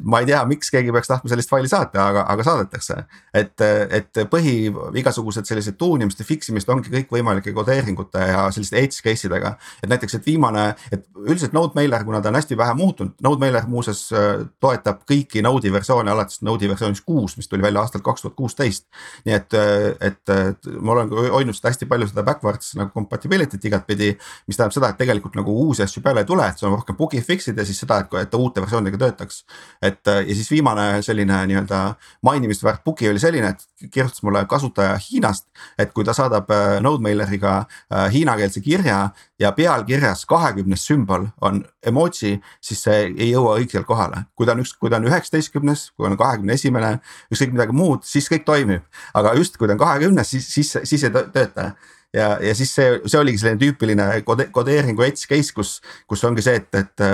[0.02, 2.96] ma ei tea, miks keegi peaks tahtma sellist faili saata, aga, aga saadetakse.
[3.34, 3.64] et,
[3.98, 4.54] et põhi
[5.00, 9.56] igasugused sellised tuunimiste, fix imist ongi kõikvõimalike kodeeringute ja selliste edge case idega.
[9.82, 14.06] et näiteks, et viimane, et üldiselt NodeMailer, kuna ta on hästi vähe muutunud, NodeMailer muuseas
[14.12, 18.36] äh, toetab kõiki Node'i versioone alates Node'i versioonist kuus, mis tuli välja aastal kaks tuhat
[18.38, 18.86] kuusteist.
[19.26, 19.54] nii et,
[20.00, 24.14] et, et ma olen hoidnud seda hästi palju seda backwards nagu compatibility't igatpidi,
[24.48, 26.96] mis tähendab seda, et tegelikult nagu uusi asju peale ei tule, et see on rohkem
[26.98, 29.42] bug'i fix'id ja siis seda, et, et ta uute versioonidega töötaks
[29.82, 31.80] et äh, ja siis viimane selline nii-öelda
[32.22, 35.46] mainimist väärt bugi oli selline, et kirjutas mulle kasutaja Hiinast.
[35.78, 42.40] et kui ta saadab äh, Nodemaileriga äh, hiinakeelse kirja ja pealkirjas kahekümnes sümbol on emoji,
[42.60, 44.24] siis see ei jõua õigel kohale.
[44.34, 46.98] kui ta on üks, kui ta on üheksateistkümnes, kui on kahekümne esimene,
[47.32, 48.82] ükskõik midagi muud, siis kõik toimib.
[49.14, 51.72] aga just, kui ta on kahekümnes, siis, siis, siis ei tööta
[52.14, 56.44] ja, ja siis see, see oligi selline tüüpiline kode, kodeeringu edge case, kus, kus ongi
[56.44, 57.04] see, et, et,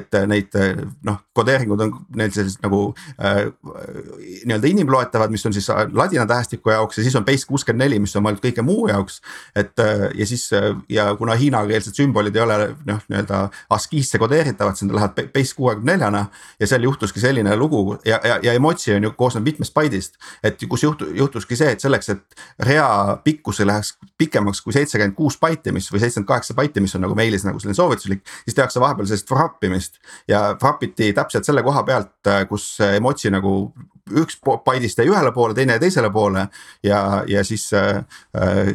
[0.00, 0.56] et neid
[1.06, 2.82] noh, kodeeringud on neil sellised nagu
[3.22, 3.46] äh,
[4.44, 8.16] nii-öelda inimloetavad, mis on siis ladina tähestiku jaoks ja siis on base kuuskümmend neli, mis
[8.16, 9.20] on mõeldud kõige muu jaoks.
[9.54, 9.78] et
[10.14, 10.50] ja siis
[10.88, 15.92] ja kuna hiinakeelsed sümbolid ei ole noh, nii-öelda ASCII-sse kodeeritavad, siis nad lähevad base kuuekümne
[15.92, 16.26] neljana.
[16.60, 20.60] ja seal juhtuski selline lugu ja, ja, ja emoji on ju koosneb mitmest baidist, et
[20.68, 25.16] kus juhtu, juhtuski see, et selleks, et rea pikkus ei läheks pikem pikemaks kui seitsekümmend
[25.16, 28.22] kuus baiti, mis või seitsekümmend kaheksa baiti, mis on nagu meilis nagu selline soovituslik.
[28.44, 32.80] siis tehakse vahepeal sellist wrap imist ja wrap iti täpselt selle koha pealt, äh, kus
[32.80, 33.72] emoji nagu
[34.10, 36.48] üks baidist jäi ühele poole, teine jäi teisele poole
[36.82, 38.74] ja, ja siis äh, äh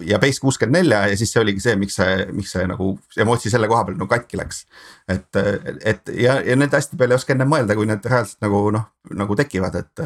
[0.00, 3.52] ja base kuuskümmend nelja ja siis see oligi see, miks see, miks see nagu emoji
[3.52, 4.64] selle koha peal nagu katki läks.
[5.10, 5.40] et,
[5.84, 8.88] et ja, ja nende asjade peale ei oska enne mõelda, kui need reaalselt nagu noh,
[9.18, 10.04] nagu tekivad, et.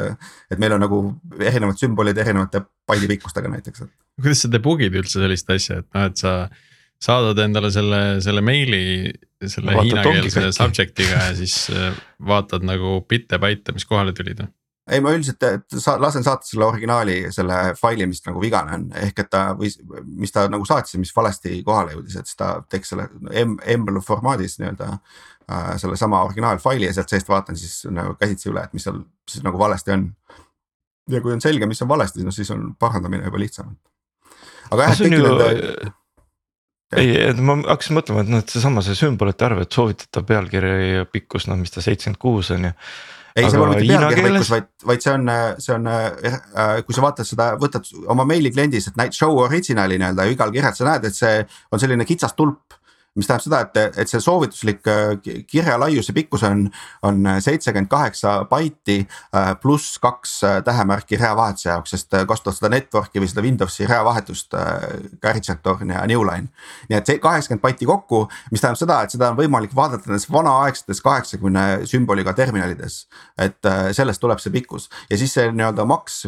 [0.51, 1.01] et meil on nagu
[1.39, 3.87] erinevad sümbolid erinevate baidi pikkustega näiteks.
[4.23, 6.37] kuidas sa debug'id üldse sellist asja, et noh, et sa
[7.03, 9.13] saadad endale selle, selle meili
[9.45, 11.93] selle hiinakeelse subject'iga ja siis äh,
[12.27, 14.41] vaatad nagu bitte-baite, mis kohale tulid
[14.91, 15.43] ei, ma üldiselt
[15.83, 19.71] sa, lasen saata selle originaali, selle faili, mis nagu vigane on, ehk et ta või
[20.23, 23.09] mis ta nagu saatis ja mis valesti kohale jõudis, et siis ta teeks selle
[23.43, 25.75] M, M formaadis nii-öelda äh,.
[25.83, 29.59] sellesama originaalfaili ja sealt seest vaatan siis nagu käsitsi üle, et mis seal siis nagu
[29.59, 30.09] valesti on.
[31.11, 33.77] ja kui on selge, mis on valesti, no siis on parandamine juba lihtsam.
[34.71, 35.93] aga jah, et kõik nende
[36.95, 41.03] ei, et ma hakkasin mõtlema, et noh, et seesama see sümbolite arv, et soovitatav pealkiri
[41.11, 42.75] pikkus, noh, mis ta seitsekümmend kuus on ju
[43.37, 45.31] ei, see pole mitte pealkirjalikkus, vaid, vaid see on,
[45.63, 50.01] see on äh,, kui sa vaatad seda, võtad oma meili kliendis, et näit show original'i
[50.01, 51.39] nii-öelda igal kirjal, sa näed, et see
[51.73, 52.76] on selline kitsas tulp
[53.17, 55.15] mis tähendab seda, et, et see soovituslik äh,
[55.49, 56.67] kirja laiuse pikkus on,
[57.07, 63.23] on seitsekümmend kaheksa baiti äh, pluss kaks äh, tähemärki reavahetuse jaoks, sest kasutavad seda network'i
[63.23, 66.51] või seda Windowsi reavahetust ka Receptor ja Newline.
[66.91, 70.29] nii et see kaheksakümmend baiti kokku, mis tähendab seda, et seda on võimalik vaadata nendes
[70.33, 73.07] vanaaegsetes kaheksakümne sümboliga terminalides.
[73.39, 76.23] et sellest tuleb see pikkus ja siis see nii-öelda max,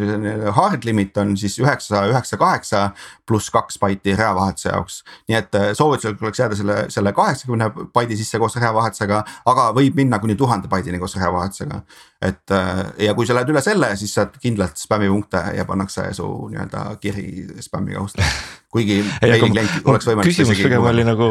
[0.57, 2.83] hard limit on siis üheksa, üheksa, kaheksa
[3.27, 5.03] pluss kaks baiti reavahetuse jaoks.
[5.29, 10.19] nii et soovituslik oleks jääda selle selle kaheksakümne baidi sisse koos reavahetusega, aga võib minna
[10.23, 11.83] kuni tuhande baidini koos reavahetusega.
[12.23, 16.27] Et äh, ja kui sa lähed üle selle, siis saad kindlalt spämmipunkte ja pannakse su
[16.51, 17.29] nii-öelda kiri
[17.63, 18.27] spämmi kausta.
[18.73, 20.29] kuigi meiliklient oleks võimalik.
[20.29, 21.27] küsimus pigem oli nagu,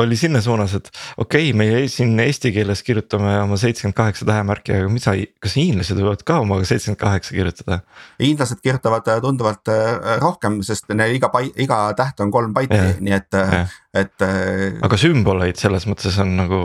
[0.00, 0.86] oli sinna suunas, et
[1.20, 5.56] okei okay,, meie siin eesti keeles kirjutame oma seitsekümmend kaheksa tähemärki, aga mis sa, kas
[5.60, 7.80] hiinlased võivad ka omaga seitsekümmend kaheksa kirjutada?
[8.22, 11.28] hiinlased kirjutavad äh, tunduvalt äh, rohkem, sest neil iga,
[11.60, 13.36] iga täht on kolm baiti, nii et,
[14.00, 14.26] et.
[14.88, 16.62] aga sümboleid selles mõttes on nagu.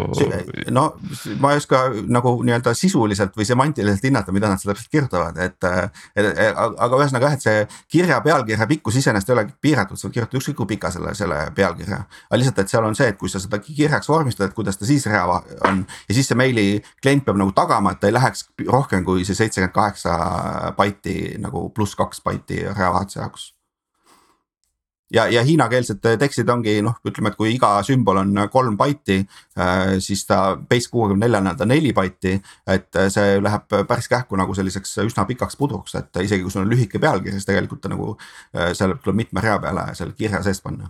[0.72, 0.86] no
[1.44, 5.58] ma ei oska nagu nii-öelda sisuliselt või semantiliselt hinnata, mida nad seal täpselt kirjutavad, et,
[6.20, 6.36] et.
[6.58, 7.64] aga ühesõnaga jah, et see
[7.96, 11.40] kirja pealkirja pikkus iseenesest ei ole piiratud, sa võid kirjutada ükskõik kui pika selle, selle
[11.56, 12.04] pealkirja.
[12.30, 14.90] aga lihtsalt, et seal on see, et kui sa seda kirjaks vormistad, et kuidas ta
[14.90, 15.24] siis rea
[15.68, 16.68] on ja siis see meili
[17.02, 20.18] klient peab nagu tagama, et ta ei läheks rohkem kui see seitsekümmend kaheksa
[20.78, 23.53] baiti nagu pluss kaks baiti reavahetuse jaoks
[25.14, 29.20] ja, ja hiinakeelsed tekstid ongi noh, ütleme, et kui iga sümbol on kolm baiti,
[29.60, 32.40] äh, siis ta base kuuekümne neljana ta neli baiti.
[32.68, 36.72] et see läheb päris kähku nagu selliseks üsna pikaks pudruks, et isegi kui sul on
[36.72, 38.16] lühike pealkiri, siis tegelikult ta nagu
[38.56, 40.90] äh, seal tuleb mitme rea peale selle kirja sees panna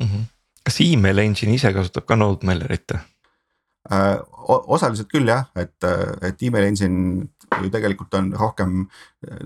[0.00, 0.06] mm.
[0.06, 0.24] -hmm.
[0.64, 2.94] kas email engine ise kasutab ka NodeMailerit?
[2.94, 3.06] Äh,
[4.50, 5.86] osaliselt küll jah, et,
[6.26, 8.74] et email engine ju tegelikult on rohkem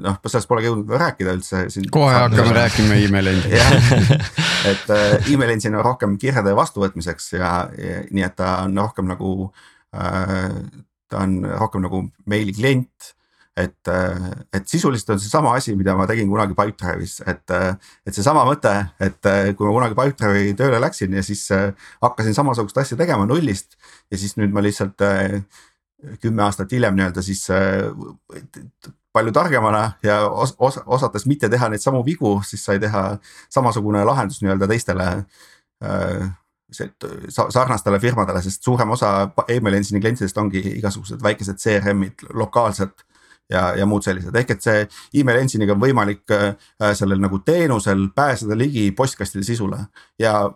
[0.03, 2.57] noh, sellest polegi jõudnud rääkida üldse kohe hakkame üle.
[2.63, 8.37] rääkima email engine'ist et äh, email engine on rohkem kirjade vastuvõtmiseks ja, ja nii, et
[8.39, 9.31] ta on rohkem nagu
[9.97, 10.59] äh,
[11.11, 13.15] ta on rohkem nagu meili klient
[13.57, 13.91] et,
[14.53, 17.55] et sisuliselt on seesama asi, mida ma tegin kunagi Pipedrive'is, et,
[18.07, 21.47] et seesama mõte, et kui ma kunagi Pipedrive'i tööle läksin ja siis
[22.03, 23.79] hakkasin samasugust asja tegema nullist.
[24.11, 25.07] ja siis nüüd ma lihtsalt
[26.21, 27.47] kümme aastat hiljem nii-öelda siis
[29.15, 33.05] palju targemana ja os, os, osates mitte teha neid samu vigu, siis sai teha
[33.55, 35.09] samasugune lahendus nii-öelda teistele
[36.75, 43.05] sarnastele firmadele, sest suurem osa email engine'i klientidest ongi igasugused väikesed CRM-id lokaalselt
[43.51, 44.85] ja, ja muud sellised, ehk et see
[45.21, 46.55] email engine'iga on võimalik äh,
[46.97, 49.81] sellel nagu teenusel pääseda ligi postkastide sisule.
[50.19, 50.51] Ja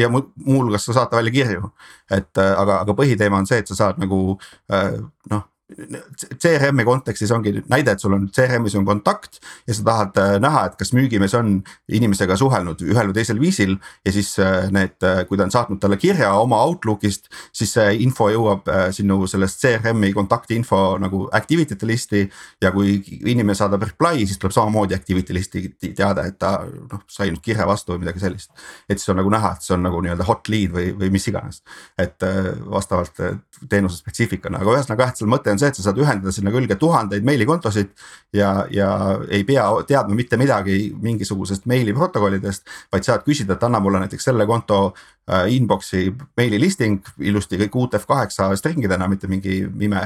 [0.00, 1.70] ja muuhulgas sa saata välja kirju,
[2.10, 4.38] et äh, aga, aga põhiteema on see, et sa saad nagu
[4.72, 4.98] äh,
[5.30, 10.32] noh CRM-i kontekstis ongi näide, et sul on CRM-is on kontakt ja sa tahad äh,
[10.42, 11.60] näha, et kas müügimees on
[11.92, 13.76] inimesega suhelnud ühel või teisel viisil.
[14.06, 18.00] ja siis äh, need, äh, kui ta on saatnud talle kirja oma Outlook'ist, siis see
[18.04, 22.24] info jõuab sinu sellest CRM-i kontakti info nagu activity te listi.
[22.62, 27.30] ja kui inimene saadab reply, siis tuleb samamoodi activity listi teade, et ta noh sai
[27.30, 28.50] nüüd kirja vastu või midagi sellist.
[28.88, 31.28] et siis on nagu näha, et see on nagu nii-öelda hot lead või, või mis
[31.30, 31.62] iganes,
[31.98, 32.26] et
[32.70, 33.22] vastavalt
[33.68, 36.76] teenuse spetsiifikana, aga ühesõnaga jah, selle mõte on see, et sa saad ühendada sinna külge
[36.80, 37.92] tuhandeid meilikontosid.
[38.32, 38.90] ja, ja
[39.28, 44.46] ei pea teadma mitte midagi mingisugusest meiliprotokollidest, vaid saad küsida, et anna mulle näiteks selle
[44.46, 50.04] konto äh, inbox'i meili listing ilusti kõik UTF-8 stringidena, mitte mingi ime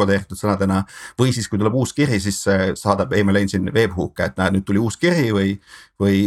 [0.00, 0.82] kodeeritud sõnadena.
[1.20, 2.40] või siis, kui tuleb uus kiri, siis
[2.80, 5.54] saadab email engine webhook'e, et näed, nüüd tuli uus kiri või,
[6.00, 6.20] või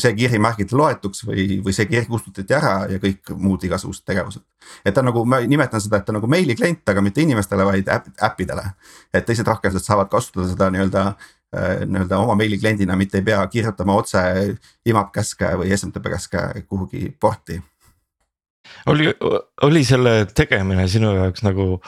[0.00, 4.42] see kiri märgiti loetuks või, või see kiri kustutati ära ja kõik muud igasugused tegevused.
[4.84, 7.88] et ta nagu, ma nimetan seda, et ta nagu meili klient, aga mitte inimestele, vaid
[8.22, 8.72] äppidele.
[9.12, 13.46] et teised rakendused saavad kasutada seda nii-öelda äh, nii-öelda oma meili kliendina, mitte ei pea
[13.46, 14.20] kirjutama otse
[14.86, 17.62] IMAP käske või SMTP käske kuhugi porti
[18.86, 19.14] oli,
[19.62, 21.80] oli selle tegemine sinu jaoks nagu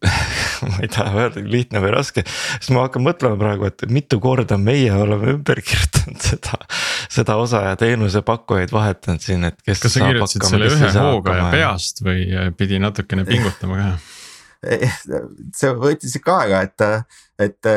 [0.66, 4.56] ma ei taha öelda lihtne või raske, sest ma hakkan mõtlema praegu, et mitu korda
[4.58, 6.62] meie oleme ümber kirjutanud seda,
[7.12, 9.82] seda osa ja teenusepakkujaid vahetanud siin, et kes.
[9.84, 12.26] kas sa kirjutasid selle ühe hooga ja peast või
[12.58, 13.92] pidi natukene pingutama ka?
[14.62, 16.82] see võttis ikka aega, et,
[17.42, 17.68] et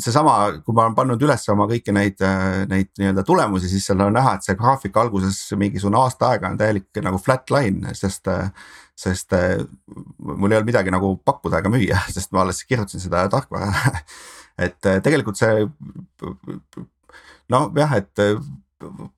[0.00, 2.22] seesama, kui ma olen pannud üles oma kõiki neid,
[2.70, 6.56] neid nii-öelda tulemusi, siis seal on näha, et see graafik alguses mingisugune aasta aega on
[6.60, 8.32] täielik nagu flat line, sest
[9.00, 9.58] sest äh,
[10.18, 13.70] mul ei olnud midagi nagu pakkuda ega müüa, sest ma alles kirjutasin seda tarkvara
[14.66, 15.64] et äh, tegelikult see
[17.50, 18.36] noh, jah, et äh,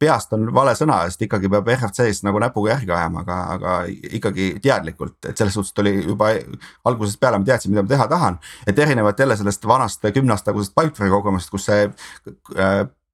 [0.03, 3.75] peast on vale sõna, sest ikkagi peab RFC-s nagu näpuga järgi ajama, aga, aga
[4.19, 6.33] ikkagi teadlikult, et selles suhtes oli juba
[6.89, 8.41] algusest peale ma teadsin, mida ma teha tahan.
[8.67, 11.85] et erinevalt jälle sellest vanast kümne aasta tagusest Pipedrive'i kogemusest, kus see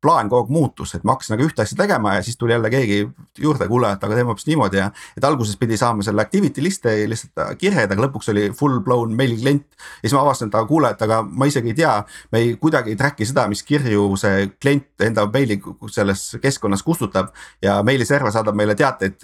[0.02, 2.70] plaan kogu aeg muutus, et ma hakkasin nagu ühte asja tegema ja siis tuli jälle
[2.70, 2.98] keegi
[3.42, 4.90] juurde, kuule, et aga teeme hoopis niimoodi ja.
[5.16, 9.40] et alguses pidi saama selle activity list'e lihtsalt kirjed, aga lõpuks oli full blown meili
[9.40, 9.66] klient.
[9.74, 11.94] ja siis ma avastasin, et aga kuule, et aga ma isegi ei tea,
[12.32, 15.58] me ei kuidagi ei track'i seda, mis kirju see klient enda meili
[15.90, 17.34] selles keskkonnas kustutab.
[17.62, 19.18] ja meiliserver saadab meile teateid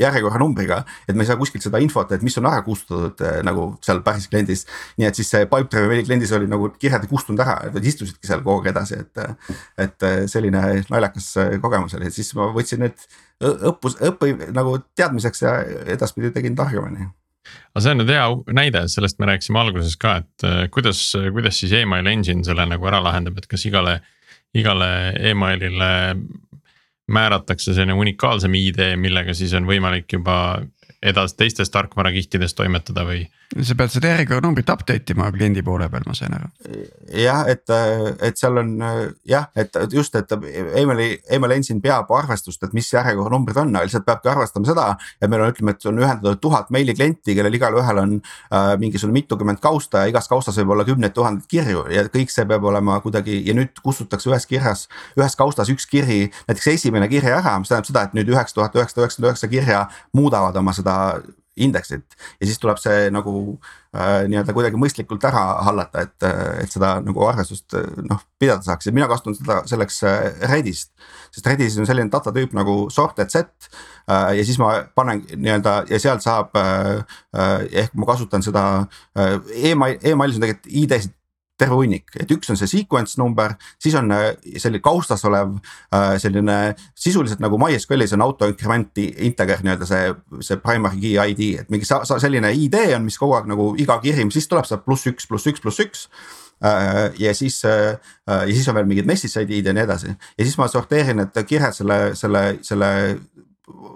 [0.00, 4.00] järjekorranumbriga, et me ei saa kuskilt seda infot, et mis on ära kustutatud nagu seal
[4.06, 4.64] päris kliendis.
[4.96, 8.62] nii et siis see Pipedrive'i meili kliendis oli nagu kirjad kustunud ära, istusidki seal kogu
[8.62, 9.48] aeg edasi, et,
[9.84, 13.04] et selline naljakas äh, kogemus oli, siis ma võtsin need
[13.44, 15.58] õppus, õppi nagu teadmiseks ja
[15.96, 17.10] edaspidi tegin targemini
[17.74, 21.02] aga see on nüüd hea näide, sellest me rääkisime alguses ka, et äh, kuidas,
[21.34, 23.98] kuidas siis email engine selle nagu ära lahendab, et kas igale,
[24.56, 24.88] igale
[25.32, 25.92] emailile
[27.14, 30.36] määratakse selline unikaalsem ID, millega siis on võimalik juba
[31.04, 33.24] edas teistes tarkvarakihtides toimetada või?
[33.62, 36.48] sa pead seda järjekorranumbrit update ima kliendi poole peal, ma sain aru.
[37.20, 37.70] jah, et,
[38.24, 38.70] et seal on
[39.28, 40.32] jah, et just, et
[40.80, 44.86] emaili, email engine peab arvestust, et mis järjekorranumbrid on, aga lihtsalt peabki arvestama seda.
[45.20, 49.20] et meil on, ütleme, et on ühendatud tuhat meili klienti, kellel igalühel on äh, mingisugune
[49.20, 52.98] mitukümmend kausta ja igas kaustas võib olla kümneid tuhandeid kirju ja kõik see peab olema
[53.04, 54.88] kuidagi ja nüüd kustutatakse ühes kirjas,
[55.20, 58.74] ühes kaustas üks kiri, näiteks esimene kiri ära, mis tähendab seda, et nüüd üheksa tuhat
[58.80, 59.86] üheksasada üheksakümmend üheksa kirja
[60.16, 60.93] muudavad oma seda
[61.56, 63.32] indeksit ja siis tuleb see nagu
[63.94, 66.26] äh, nii-öelda kuidagi mõistlikult ära hallata, et,
[66.64, 70.18] et seda nagu arvestust noh pidada saaks ja mina kasutan seda selleks äh,
[70.50, 70.90] Redist.
[71.30, 73.70] sest Redis on selline data tüüp nagu sorted set
[74.10, 77.04] äh, ja siis ma panen nii-öelda ja sealt saab äh,
[77.38, 78.64] äh ehk ma kasutan seda
[79.14, 79.38] äh,
[79.70, 81.14] email, emailis on tegelikult ID-sid
[81.64, 86.14] terve hunnik, et üks on see sequence number, siis on äh, selline kaustas olev äh,
[86.22, 86.58] selline
[86.98, 91.88] sisuliselt nagu MySQL-is on auto increment integer nii-öelda see, see primary key ID, et mingi
[91.88, 94.84] sa, sa selline ID on, mis kogu aeg nagu iga kiri, mis siis tuleb, saab
[94.86, 96.08] pluss üks, pluss üks, pluss üks.
[96.64, 100.12] Äh, ja siis ja siis on veel mingid message ID-d ja nii edasi.
[100.38, 102.90] Ja siis ma sorteerin need kirjad selle, selle, selle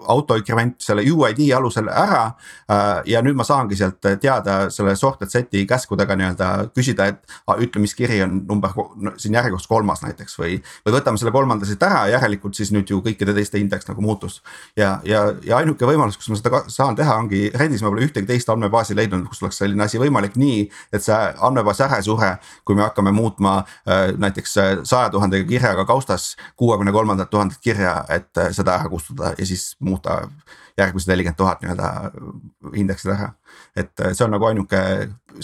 [0.08, 2.22] autoinkrement selle UID alusel ära
[2.70, 3.02] äh,.
[3.06, 7.20] ja nüüd ma saangi sealt teada selle sorted set'i käskudega nii-öelda küsida, et
[7.60, 8.72] ütle, mis kiri on number
[9.20, 10.56] siin järjekorras kolmas näiteks või.
[10.86, 14.40] või võtame selle kolmanda siit ära, järelikult siis nüüd ju kõikide teiste indeks nagu muutus.
[14.76, 18.26] ja, ja, ja ainuke võimalus, kus ma seda saan teha, ongi Redis ma pole ühtegi
[18.26, 22.30] teist andmebaasi leidnud, kus oleks selline asi võimalik nii, et see andmebaas ära ei sure,
[22.64, 27.98] kui me hakkame muutma äh, näiteks äh, saja tuhandega kirjaga kaustas kuuekümne kolmandat tuhandet kirja,
[28.08, 30.20] et äh, seda ära kustutada ja siis siis muuta
[30.78, 31.90] järgmised nelikümmend tuhat nii-öelda
[32.78, 33.32] indeksid ära.
[33.76, 34.80] et äh, see on nagu ainuke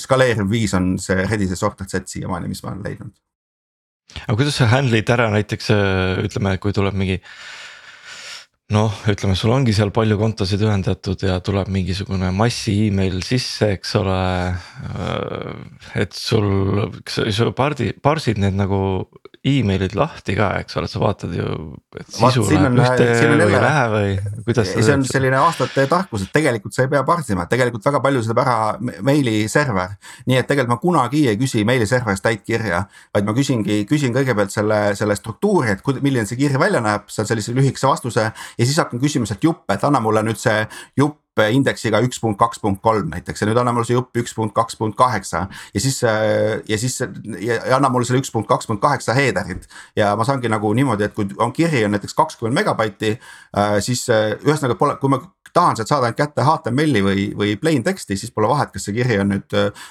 [0.01, 3.13] skaleeriv viis on see Redise sorted set siiamaani, mis ma olen leidnud.
[4.27, 7.21] aga kuidas sa handle'id ära näiteks äh, ütleme, kui tuleb mingi
[8.75, 13.93] noh, ütleme, sul ongi seal palju kontosid ühendatud ja tuleb mingisugune massi email sisse, eks
[14.01, 14.21] ole.
[14.89, 18.81] Äh, et sul, kas sa pardi, parsid need nagu
[19.45, 21.47] email'id lahti ka, eks ole, sa vaatad ju.
[22.17, 24.13] sisu läheb ühte või ei lähe või
[24.47, 24.71] kuidas.
[24.73, 28.23] see on selline aastate tarkus, et tegelikult sa ei pea parsima, et tegelikult väga palju
[28.25, 28.57] seda ära
[29.05, 29.97] meili server.
[30.31, 32.85] nii et tegelikult ma kunagi ei küsi meili serverist täit kirja,
[33.15, 37.29] vaid ma küsingi, küsin kõigepealt selle, selle struktuuri, et milline see kiri välja näeb, saan
[37.29, 40.65] sellise lühikese vastuse ja siis hakkan küsima sealt juppe, et anna mulle nüüd see
[40.97, 41.24] jupp
[41.55, 44.55] indeksiga üks punkt kaks punkt kolm näiteks ja nüüd anna mulle see jupp üks punkt
[44.55, 45.47] kaks punkt kaheksa.
[45.75, 47.01] ja siis ja siis
[47.41, 51.05] ja anna mulle selle üks punkt kaks punkt kaheksa header'it ja ma saangi nagu niimoodi,
[51.09, 53.15] et kui on kiri on näiteks kakskümmend megabaiti.
[53.57, 55.21] Äh, siis äh, ühesõnaga pole, kui ma
[55.55, 58.97] tahan sealt saada ainult kätte HTML-i või, või plain teksti, siis pole vahet, kas see
[58.97, 59.87] kiri on nüüd äh,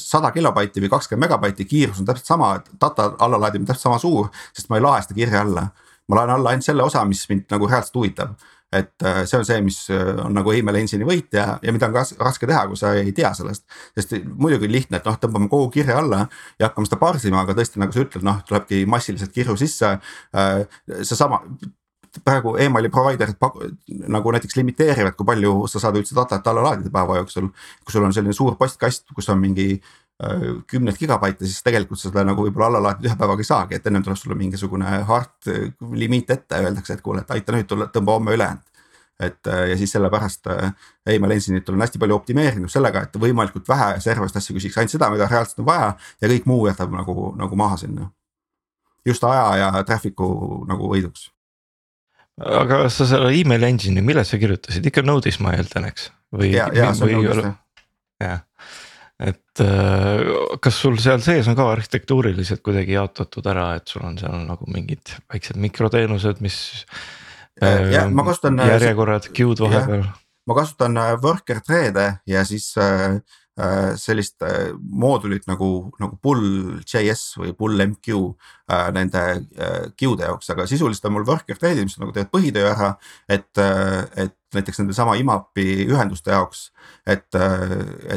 [0.00, 4.70] sada kilobaiti või kakskümmend megabaiti, kiirus on täpselt sama, data allalaadimine täpselt sama suur, sest
[4.70, 5.68] ma ei lae seda kirja alla
[6.06, 8.36] ma laen alla ainult selle osa, mis mind nagu reaalselt huvitab.
[8.72, 11.88] Et äh, see on see, mis äh, on nagu email engine'i võit ja, ja mida
[11.88, 13.64] on ka raske teha, kui sa ei tea sellest.
[13.94, 16.24] sest muidugi lihtne, et noh, tõmbame kogu kirja alla
[16.58, 19.96] ja hakkame seda parsima, aga tõesti, nagu sa ütled, noh, tulebki massiliselt kirju sisse.
[20.36, 20.64] Äh,
[21.02, 21.44] seesama
[22.24, 23.36] praegu emaili provider'id
[24.08, 27.50] nagu näiteks limiteerivad, kui palju sa saad üldse datat alla laadida päeva jooksul.
[27.84, 29.80] kui sul on selline suur postkast, kus on mingi
[30.70, 34.04] kümneid gigabaite, siis tegelikult seda nagu võib-olla alla laadida ühe päevaga ei saagi, et ennem
[34.04, 38.16] tuleb sulle mingisugune hard äh, limiit ette, öeldakse, et kuule, et aita nüüd tulla, tõmba
[38.16, 38.64] homme ülejäänud.
[39.20, 40.48] et äh, ja siis sellepärast
[41.12, 45.10] email engine'id on hästi palju optimeerinud sellega, et võimalikult vähe serverist asju küsiks, ainult seda,
[45.12, 48.10] mida reaalselt on vaja ja kõik muu jätab nagu, nagu maha sinna.
[49.04, 51.30] just aja ja traffic'u nagu võiduks
[52.40, 56.10] aga sa selle email engine'i, millest sa kirjutasid, ikka Node'is ma eeldan, eks?
[56.32, 56.52] või?
[56.56, 57.56] ja, ja see on Node'is jah.
[58.20, 58.45] jah,
[59.16, 64.18] et äh, kas sul seal sees on ka arhitektuuriliselt kuidagi jaotatud ära, et sul on
[64.20, 66.58] seal nagu mingid väiksed mikroteenused, mis.
[67.62, 68.60] Äh, ja ma kasutan.
[68.60, 70.04] Äh, järjekorrad, queue'd vahepeal.
[70.46, 73.16] ma kasutan worker thread'e ja siis äh,
[73.96, 74.44] sellist
[74.76, 81.24] moodulit nagu, nagu pull.js või pull.mq äh, nende äh, queue'de jaoks, aga sisuliselt on mul
[81.28, 82.92] worker thread'id, mis nagu teevad põhitöö ära.
[83.32, 83.48] et,
[84.20, 86.70] et näiteks nende sama IMAP-i ühenduste jaoks.
[87.06, 87.38] et,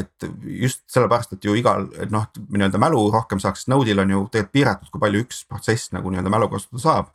[0.00, 0.28] et
[0.64, 4.90] just sellepärast, et ju igal, noh, nii-öelda mälu rohkem saaks, Node'il on ju tegelikult piiratud,
[4.90, 7.14] kui palju üks protsess nagu nii-öelda mälu kasutada saab.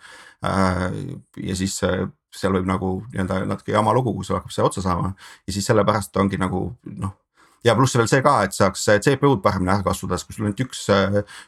[1.41, 5.13] ja siis seal võib nagu nii-öelda natuke jama lugu, kui sul hakkab see otsa saama
[5.47, 7.15] ja siis sellepärast ongi nagu noh
[7.66, 10.55] ja pluss veel see ka, et saaks CPU-d paremini ära kasutada, sest kui sul on
[10.66, 10.84] üks,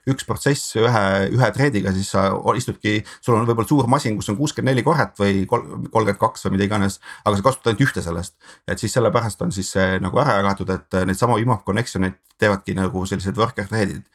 [0.09, 1.03] üks protsess ühe,
[1.35, 5.13] ühe thread'iga, siis sa istudki, sul on võib-olla suur masin, kus on kuuskümmend neli korret
[5.21, 6.99] või kolmkümmend kaks või mida iganes.
[7.23, 8.37] aga sa kasutad ainult ühte sellest,
[8.67, 12.77] et siis sellepärast on siis see nagu ära jagatud, et neid samu IMAP connection'eid teevadki
[12.77, 14.05] nagu sellised worker thread'id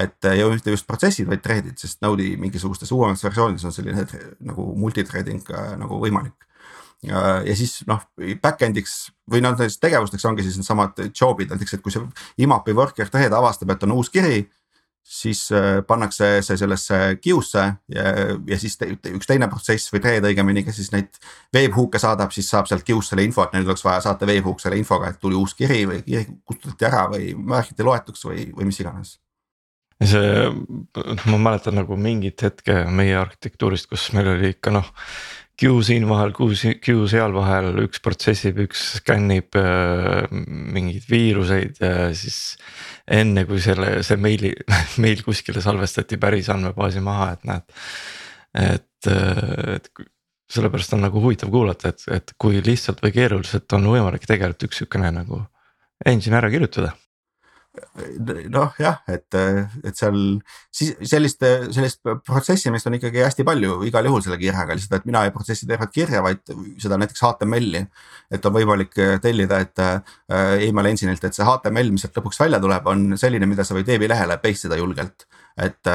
[0.00, 4.06] et ja mitte just protsessid, vaid thread'id, sest Node'i mingisugustes uuemates versioonides on selline
[4.46, 5.42] nagu multithreading
[5.80, 6.49] nagu võimalik
[7.06, 8.02] ja siis noh,
[8.42, 12.02] back-end'iks või noh, näiteks tegevusteks ongi siis needsamad job'id, näiteks et kui see
[12.44, 14.48] IMAP-i worker thread avastab, et on uus kiri.
[15.10, 18.10] siis äh, pannakse see sellesse queue'sse ja,
[18.46, 18.86] ja siis te,
[19.16, 21.16] üks teine protsess või thread õigemini, kes siis neid
[21.56, 24.76] webhook'e saadab, siis saab sealt queue'st selle info, et neil oleks vaja saata webhook selle
[24.76, 28.80] infoga, et tuli uus kiri või kiri kustutati ära või märgiti loetuks või, või mis
[28.84, 29.16] iganes
[30.04, 30.48] see,
[31.28, 34.88] ma mäletan nagu mingit hetke meie arhitektuurist, kus meil oli ikka noh
[35.60, 42.56] queue siin vahel, queue seal vahel, üks protsessib, üks skännib äh, mingeid viiruseid ja siis.
[43.10, 44.52] enne kui selle, see meili,
[45.04, 47.76] meil kuskile salvestati päris andmebaasi maha, et näed.
[48.70, 49.92] et, äh, et
[50.50, 54.82] sellepärast on nagu huvitav kuulata, et, et kui lihtsalt või keeruliselt on võimalik tegelikult üks
[54.82, 55.44] sihukene nagu
[56.06, 56.94] engine ära kirjutada
[58.50, 59.36] noh jah, et,
[59.86, 60.16] et seal
[60.74, 65.22] siis sellist, sellist protsessimist on ikkagi hästi palju igal juhul selle kirjaga, lihtsalt et mina
[65.26, 66.42] ei protsessi tervet kirja, vaid
[66.82, 67.84] seda näiteks HTML-i.
[68.34, 70.00] et on võimalik tellida, et äh,
[70.66, 73.86] email engine'ilt, et see HTML, mis sealt lõpuks välja tuleb, on selline, mida sa võid
[73.92, 75.28] veebilehele paste ida julgelt.
[75.56, 75.90] Et,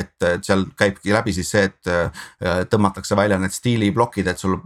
[0.00, 4.56] et, seal käibki läbi siis see, et äh, tõmmatakse välja need stiiliplokid, et sul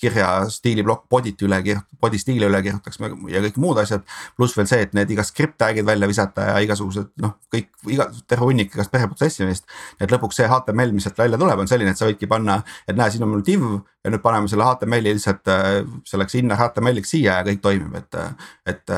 [0.00, 1.60] kirja stiiliplokk body't üle,
[2.02, 4.04] body stiili üle kirjutatakse ja kõik muud asjad.
[4.36, 8.08] pluss veel see, et need iga script tag'id välja visata ja igasugused noh, kõik iga
[8.26, 9.64] terve hunnik igast perreprotsessimist.
[10.00, 12.98] et lõpuks see HTML, mis sealt välja tuleb, on selline, et sa võidki panna, et
[12.98, 13.64] näe, siin on mul div
[14.02, 15.68] ja nüüd paneme selle HTML-i lihtsalt äh,
[16.08, 18.18] selleks inner HTML-iks siia ja kõik toimib, et,
[18.66, 18.94] et.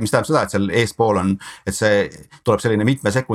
[0.00, 1.34] mis tähendab seda, et seal eespool on,
[1.66, 2.06] et see
[2.42, 2.86] tuleb selline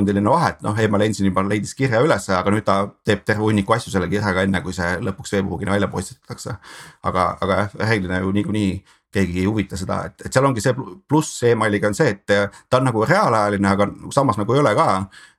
[0.02, 3.42] mitmesekundiline vahe, et noh, Email Engine juba leidis kirja ülesse, aga nüüd ta teeb terve
[3.42, 6.56] hunniku asju selle kirjaga, enne kui see lõpuks veebruugina välja postitatakse.
[7.02, 8.82] aga, aga jah, reeglina ju niikuinii
[9.12, 10.72] keegi ei huvita seda, et, et seal ongi see
[11.08, 14.86] pluss emailiga on see, et ta on nagu reaalajaline, aga samas nagu ei ole ka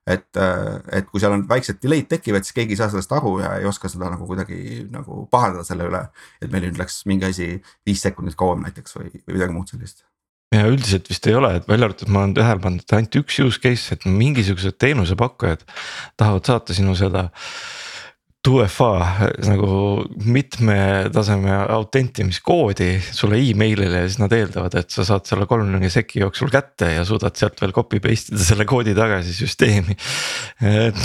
[0.06, 0.30] et,
[0.92, 3.66] et kui seal on väiksed delay'd tekivad, siis keegi ei saa sellest aru ja ei
[3.66, 6.06] oska seda nagu kuidagi nagu pahandada selle üle.
[6.42, 7.56] et meil nüüd läks mingi asi
[7.88, 10.06] viis sekundit kauem näiteks või, või midagi muud sellist
[10.54, 13.40] ja üldiselt vist ei ole, et välja arvatud, ma olen tähele pannud, et ainult üks
[13.44, 15.66] use case, et mingisugused teenusepakkujad
[16.20, 17.30] tahavad saata sinu seda
[18.44, 19.68] 2FA nagu
[20.28, 20.76] mitme
[21.16, 26.52] taseme autentimiskoodi sulle email'ile ja siis nad eeldavad, et sa saad selle kolmekümne seki jooksul
[26.52, 29.96] kätte ja suudad sealt veel copy paste ida selle koodi tagasi süsteemi,
[30.60, 31.00] et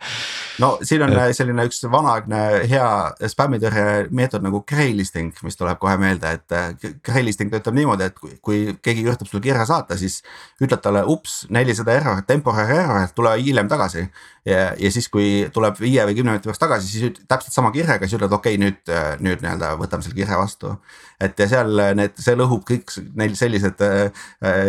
[0.60, 2.40] no siin on selline üks vanaaegne
[2.70, 2.88] hea
[3.32, 8.34] spämmitõrje meetod nagu graylisting, mis tuleb kohe meelde, et äh, graylisting töötab niimoodi, et kui,
[8.44, 10.20] kui keegi üritab sulle kirja saata, siis
[10.62, 14.06] ütled talle ups, nelisada error, temporary error, tule hiljem tagasi.
[14.44, 18.06] ja, ja siis, kui tuleb viie või kümne minuti pärast tagasi, siis täpselt sama kirjaga,
[18.06, 20.76] siis ütled okei okay,, nüüd, äh, nüüd nii-öelda võtame selle kirja vastu.
[21.22, 24.26] et ja seal need, see lõhub kõik neil sellised äh,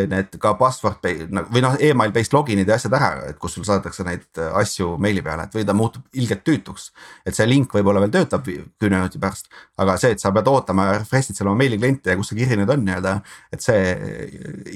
[0.09, 4.05] need ka password või noh, email based login'id ja asjad ära, et kus sul saadetakse
[4.05, 6.91] neid asju meili peale, et või ta muutub ilgelt tüütuks.
[7.25, 9.49] et see link võib-olla veel töötab kümne minuti pärast,
[9.81, 12.39] aga see, et sa pead ootama ja refresh'id seal oma meili klienti ja kus see
[12.39, 13.15] kiri nüüd on nii-öelda.
[13.53, 13.81] et see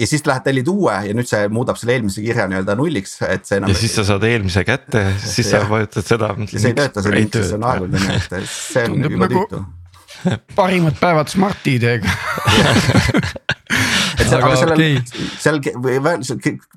[0.01, 3.47] ja siis lähed tellid uue ja nüüd see muudab selle eelmise kirja nii-öelda nulliks, et
[3.47, 3.73] see enam.
[3.73, 6.33] ja siis sa saad eelmise kätte, siis sa vajutad seda.
[6.53, 9.43] see ei tööta, see link, siis on aegunud on ju, et see on juba nagu
[9.45, 9.65] tüütu
[10.57, 12.09] parimad päevad Smart-ID-ga
[14.17, 16.13] et seal, aga sellel okay., seal või ma,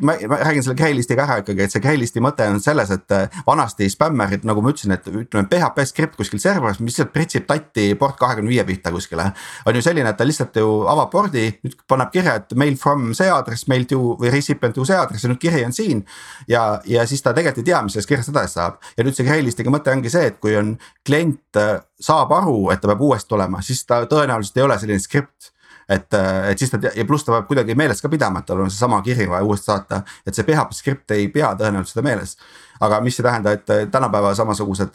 [0.01, 3.88] ma räägin selle keylist'iga ära ikkagi, et see keylist'i mõte on selles, et äh, vanasti
[3.93, 8.18] spämmerid, nagu ma ütlesin, et ütleme PHP skript kuskil serveris, mis lihtsalt pritsib tatti port
[8.20, 9.30] kahekümne viie pihta kuskile.
[9.66, 13.11] on ju selline, et ta lihtsalt ju avab pordi, nüüd paneb kirja, et mail from
[13.16, 16.05] see aadress, mail to või recipient to see aadress ja nüüd kiri on siin.
[16.49, 19.28] ja, ja siis ta tegelikult ei tea, mis sellest kirjast edasi saab ja nüüd see
[19.28, 20.76] keylist'iga mõte ongi see, et kui on
[21.07, 25.03] klient äh, saab aru, et ta peab uuesti tulema, siis ta tõenäoliselt ei ole selline
[25.03, 25.53] skript
[25.91, 26.14] et,
[26.51, 29.01] et siis ta ja pluss ta peab kuidagi meeles ka pidama, et tal on seesama
[29.07, 32.36] kiri vaja uuesti saata, et see PHP skript ei pea tõenäoliselt seda meeles.
[32.80, 34.95] aga mis ei tähenda, et tänapäeva samasugused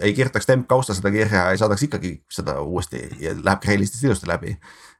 [0.00, 4.28] ei kirjutaks temp kausta seda kirja ja saadaks ikkagi seda uuesti ja läheb Grailistist ilusti
[4.28, 4.56] läbi.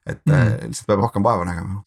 [0.06, 0.66] et mm.
[0.72, 1.82] lihtsalt peab rohkem vaeva nägema.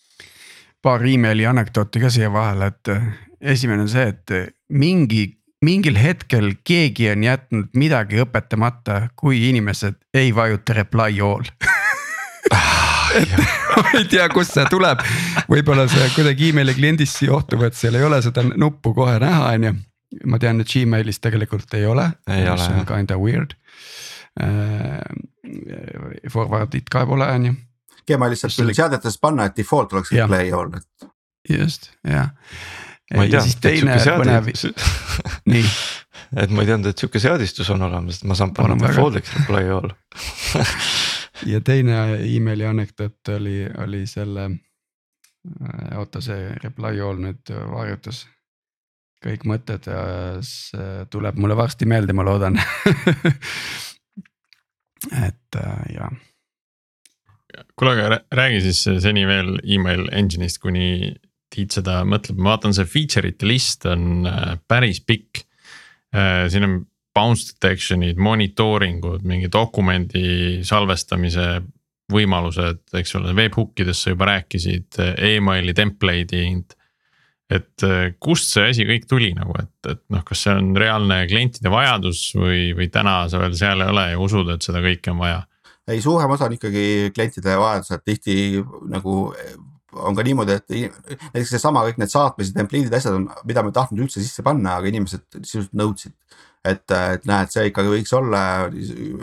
[0.81, 2.95] paar emaili anekdooti ka siia vahele, et
[3.41, 10.35] esimene on see, et mingi mingil hetkel keegi on jätnud midagi õpetamata, kui inimesed ei
[10.35, 11.45] vajuta reply all
[13.19, 13.33] et
[13.75, 15.01] ma ei tea, kust see tuleb,
[15.51, 19.67] võib-olla see kuidagi emaili kliendist johtub, et seal ei ole seda nuppu kohe näha, on
[19.69, 19.73] ju.
[20.31, 23.57] ma tean, et Gmailis tegelikult ei ole, mis on kinda weird
[24.41, 25.01] uh,.
[26.31, 27.55] Forward'it ka pole, on ju.
[28.07, 31.09] Gmailis saab küll seadetes panna, et default oleks replay all, et.
[31.49, 32.31] just, jah.
[33.15, 34.93] ma ei et sihuke seadistus
[35.51, 35.65] nii.
[36.43, 39.67] et ma ei teadnud, et sihuke seadistus on olemas, et ma saan panna default'iks reply
[39.75, 39.91] all
[41.45, 41.97] ja teine
[42.35, 48.25] emaili anekdoot oli, oli selle, äh, oota, see reply all nüüd varjutas
[49.21, 49.85] kõik mõtted
[50.45, 52.57] see tuleb mulle varsti meelde, ma loodan
[55.25, 56.13] et äh, jah.
[57.75, 61.13] kuule, aga räägi siis seni veel email engine'ist, kuni
[61.51, 65.41] Tiit seda mõtleb, ma vaatan, see feature ite list on äh, päris pikk.
[66.51, 66.73] siin on
[67.15, 71.47] bounce detection'id, monitooringud, mingi dokumendi salvestamise
[72.11, 76.75] võimalused, eks ole, webhook idest sa juba rääkisid e, emaili template'id.
[77.51, 81.21] et e, kust see asi kõik tuli nagu, et, et noh, kas see on reaalne
[81.27, 85.11] klientide vajadus või, või täna sa veel seal ei ole ja usud, et seda kõike
[85.11, 85.41] on vaja?
[85.91, 88.35] ei, suurem osa on ikkagi klientide vajadused, tihti
[88.91, 89.17] nagu
[89.91, 93.75] on ka niimoodi, et näiteks seesama kõik need saatmised, template'id, asjad on, mida me ei
[93.75, 96.15] tahtnud üldse sisse panna, aga inimesed sisuliselt nõudsid
[96.61, 98.41] et, et näed, see ikkagi võiks olla,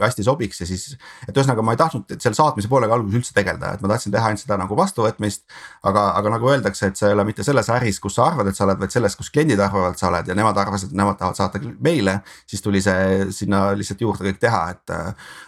[0.01, 0.89] hästi sobiks ja siis,
[1.23, 4.33] et ühesõnaga ma ei tahtnud seal saatmise poolega alguses üldse tegeleda, et ma tahtsin teha
[4.33, 5.45] ainult seda nagu vastuvõtmist.
[5.87, 8.59] aga, aga nagu öeldakse, et sa ei ole mitte selles äris, kus sa arvad, et
[8.59, 11.39] sa oled, vaid selles, kus kliendid arvavad, sa oled ja nemad arvasid, et nemad tahavad
[11.39, 12.19] saata meile.
[12.47, 14.95] siis tuli see sinna lihtsalt juurde kõik teha, et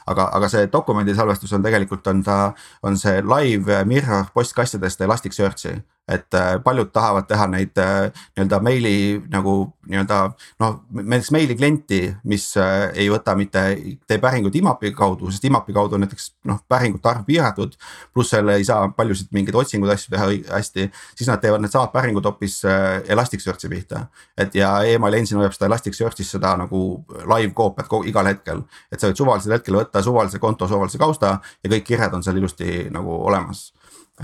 [0.07, 2.41] aga, aga see dokumendi salvestus on tegelikult on ta,
[2.86, 5.80] on see live mirror postkastidest Elasticsearch'i
[6.11, 8.94] et äh, paljud tahavad teha neid äh, nii-öelda meili
[9.30, 9.54] nagu
[9.90, 10.18] nii-öelda
[10.62, 12.00] noh, näiteks meili klienti,
[12.30, 13.62] mis äh, ei võta mitte,
[14.11, 17.76] tee päringuid IMAP-i kaudu, sest IMAP-i kaudu on näiteks noh, päringute arv piiratud.
[18.14, 22.26] pluss selle ei saa paljusid mingeid otsinguid asju teha hästi, siis nad teevad needsamad päringud
[22.26, 22.61] hoopis
[23.06, 24.06] Elasticsearch'i pihta.
[24.38, 27.04] et ja email engine hoiab seda Elasticsearch'is seda nagu
[27.34, 28.64] live koopiat igal hetkel.
[28.90, 32.42] et sa võid suvalisel hetkel võtta suvalise konto, suvalise kausta ja kõik kirjad on seal
[32.42, 33.70] ilusti nagu olemas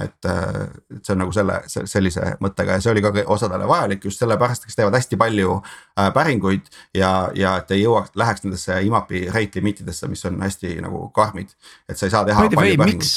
[0.03, 0.67] et, äh,
[0.97, 4.67] et see on nagu selle, sellise mõttega ja see oli ka osadele vajalik just sellepärast,
[4.67, 6.71] kes teevad hästi palju äh, päringuid.
[6.95, 11.09] ja, ja et ei jõuaks, läheks nendesse IMAP-i rate limit idesse, mis on hästi nagu
[11.17, 11.53] karmid,
[11.89, 12.49] et sa ei saa teha.
[12.85, 13.13] miks,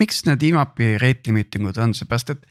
[0.00, 2.46] miks need IMAP-i rate limiting ud on, seepärast et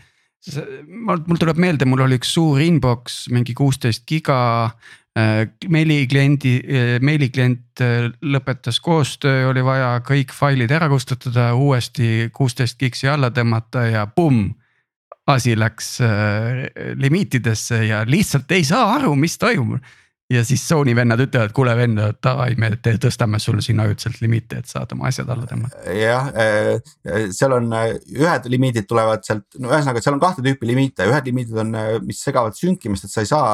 [0.88, 4.72] mul, mul tuleb meelde, mul oli üks suur inbox, mingi kuusteist giga
[5.20, 12.78] Äh, meilikliendi, äh, meiliklient äh, lõpetas koostöö, oli vaja kõik failid ära kustutada, uuesti kuusteist
[12.80, 14.54] gigsi alla tõmmata ja pumm.
[15.28, 16.00] asi läks
[16.96, 19.84] limiitidesse ja lihtsalt ei saa aru, mis toimub
[20.32, 24.70] ja siis Sony vennad ütlevad, kuule vennad, davai, me tõstame sulle siin ajutiselt limiite, et
[24.70, 25.82] saad oma asjad alla tõmmata.
[25.96, 30.70] jah, äh, seal on äh, ühed limiidid tulevad sealt, no ühesõnaga, seal on kahte tüüpi
[30.70, 33.52] limiite, ühed limiidid on, äh, mis segavad sünkimist, et sa ei saa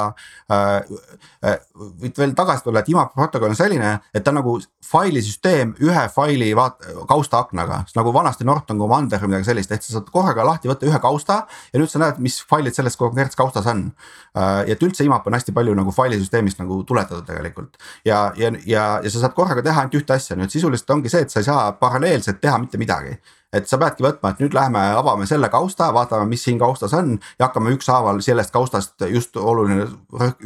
[0.52, 1.56] äh,.
[1.98, 4.54] võid veel tagasi tulla, et IMAP protokoll on selline, et ta on nagu
[4.84, 10.10] failisüsteem ühe faili vaat-, kaustaaknaga, nagu vanasti Norton Commander või midagi sellist, ehk sa saad
[10.14, 11.40] korraga lahti võtta ühe kausta
[11.72, 13.88] ja nüüd sa näed, mis failid selles konkreetses kaustas on.
[14.34, 17.80] ja et üldse IMAP on hästi palju nagu failisüsteemist nagu nagu tuletada tegelikult.
[18.04, 21.24] ja, ja, ja, ja sa saad korraga teha ainult ühte asja, nüüd sisuliselt ongi see,
[21.26, 23.16] et sa ei saa paralleelselt teha mitte midagi
[23.52, 27.14] et sa peadki võtma, et nüüd lähme avame selle kausta, vaatame, mis siin kaustas on
[27.38, 29.86] ja hakkame ükshaaval sellest kaustast just oluline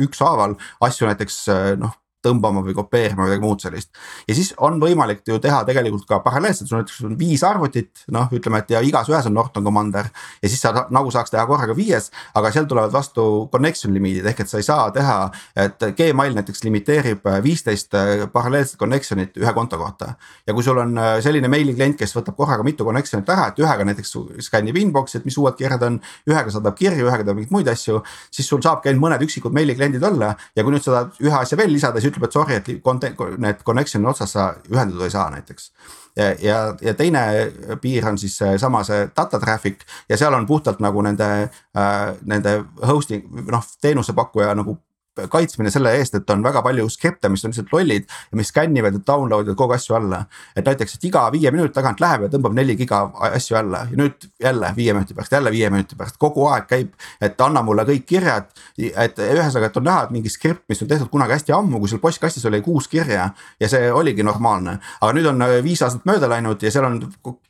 [0.06, 0.54] ükshaaval
[0.86, 1.40] asju näiteks
[1.82, 3.90] noh tõmbama või kopeerima või midagi muud sellist.
[4.28, 8.28] ja siis on võimalik ju teha tegelikult ka paralleelselt, sul näiteks on viis arvutit, noh,
[8.32, 10.08] ütleme, et ja igas ühes on Norton Commander.
[10.42, 14.44] ja siis sa nagu saaks teha korraga viies, aga seal tulevad vastu connection limiidid ehk
[14.44, 15.16] et sa ei saa teha,
[15.56, 17.94] et Gmail näiteks limiteerib viisteist
[18.32, 20.14] paralleelset connection'it ühe konto kohta.
[20.46, 24.16] ja kui sul on selline meiliklient, kes võtab korraga mitu connection'it ära, et ühega näiteks
[24.48, 28.02] skännib inbox'i, et mis uued kirjad on, ühega saadab kirju, ühega teeb mingeid muid asju,
[28.30, 31.58] siis sul saabki ainult mõned üksikud meilikliendid olla ja kui nüüd sa tahad ühe asja
[31.58, 32.70] veel lisada, siis ütleb, et sorry, et
[33.42, 35.72] need connection'i otsas sa ühendatud ei saa näiteks.
[36.16, 37.24] ja, ja, teine
[37.80, 42.58] piir on siis seesama see data traffic ja seal on puhtalt nagu nende äh,, nende
[42.86, 44.76] hosting noh, teenusepakkuja nagu
[45.30, 48.96] kaitsmine selle eest, et on väga palju skripte, mis on lihtsalt lollid ja mis skännivad
[48.96, 50.24] ja download ivad kogu asju alla.
[50.56, 53.98] et näiteks, et iga viie minuti tagant läheb ja tõmbab neli giga asju alla ja
[53.98, 56.92] nüüd jälle viie minuti pärast, jälle viie minuti pärast, kogu aeg käib.
[57.20, 58.48] et anna mulle kõik kirjad,
[58.78, 61.88] et ühesõnaga, et on näha, et mingi skript, mis on tehtud kunagi hästi ammu, kui
[61.88, 63.28] seal postkastis oli kuus kirja
[63.60, 64.78] ja see oligi normaalne.
[65.00, 67.00] aga nüüd on viis aastat mööda läinud ja seal on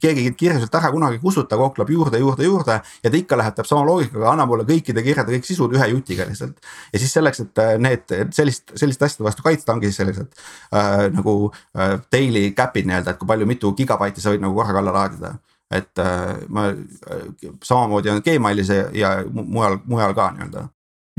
[0.02, 3.54] keegi kirju sealt ära kunagi ei kustuta, kookleb juurde, juurde, juurde ja ta ikka läheb,
[3.54, 6.58] teeb sama loogikaga, anna mulle kõikide kirjade kõik sisud ühe jutiga lihtsalt.
[6.92, 10.28] ja siis selleks, et et äh, need sellist, selliste asjade vastu kaitsta ongi sellised
[10.74, 11.36] äh, nagu
[11.76, 15.34] äh, daily cap'id nii-öelda, et kui palju, mitu gigabaiti sa võid nagu korraga alla laadida.
[15.72, 20.68] et äh, ma äh, samamoodi on Gmailis ja, ja mujal, mujal ka nii-öelda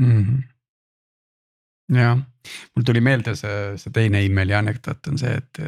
[0.02, 0.18] mm.
[0.24, 0.42] -hmm
[1.94, 2.16] jah,
[2.74, 5.58] mul tuli meelde see, see teine emaili anekdoot on see, et,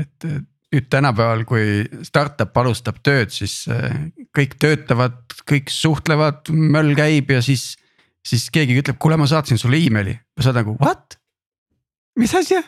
[0.00, 0.26] et
[0.74, 7.42] nüüd tänapäeval, kui startup alustab tööd, siis äh, kõik töötavad, kõik suhtlevad, möll käib ja
[7.44, 7.74] siis
[8.24, 11.18] siis keegi ütleb, kuule, ma saatsin sulle emaili, sa oled nagu what?
[12.20, 12.64] mis asja ja,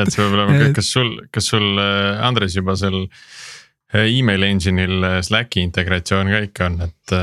[0.02, 5.04] et see peab olema, kas sul, kas sul äh, Andres juba seal äh, email engine'il
[5.04, 7.16] äh, Slacki integratsioon ka ikka on, et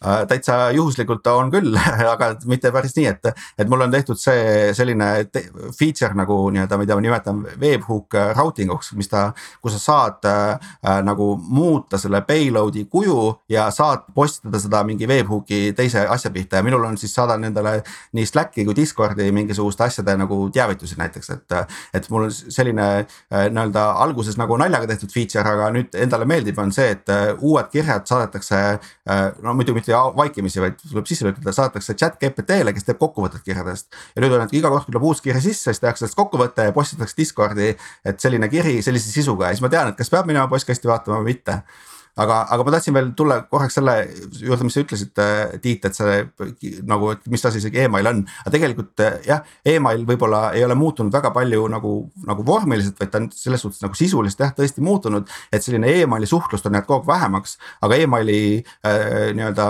[0.00, 1.76] täitsa juhuslikult on küll,
[2.14, 5.10] aga mitte päris nii, et, et mul on tehtud see selline
[5.76, 9.26] feature nagu nii-öelda, mida ma nimetan webhook routing uks, mis ta,
[9.60, 10.70] kus sa saad äh,
[11.04, 13.18] nagu muuta selle payload'i kuju
[13.52, 17.80] ja saad postitada seda mingi webhooki teise asja pihta ja minul on siis saadan endale
[18.16, 21.58] nii Slacki kui Discordi mingisuguste asjade nagu teavitusi näiteks, et.
[21.94, 26.72] et mul selline äh, nii-öelda alguses nagu naljaga tehtud feature, aga nüüd endale meeldib, on
[26.72, 28.60] see, et äh, uued kirjad saadetakse
[29.42, 33.42] no muidu mitte mitte vaikimisi, vaid tuleb sisse lülitada, saadetakse chat GPT-le, kes teeb kokkuvõtet
[33.44, 33.90] kirjadest.
[34.14, 36.68] ja nüüd on, et iga kord, kui tuleb uus kiri sisse, siis tehakse sellest kokkuvõte
[36.68, 37.74] ja postitatakse Discordi,
[38.04, 41.20] et selline kiri sellise sisuga ja siis ma tean, et kas peab minema postkasti vaatama
[41.20, 41.60] või mitte
[42.20, 43.94] aga, aga ma tahtsin veel tulla korraks selle
[44.40, 45.22] juurde, mis sa ütlesid,
[45.62, 46.18] Tiit, et see
[46.88, 48.22] nagu, et mis asi see email on.
[48.44, 51.94] aga tegelikult jah, email võib-olla ei ole muutunud väga palju nagu,
[52.28, 55.28] nagu vormiliselt, vaid ta on selles suhtes nagu sisuliselt jah, tõesti muutunud.
[55.52, 59.68] et selline emaili suhtlust on jäänud kogu aeg vähemaks, aga emaili äh, nii-öelda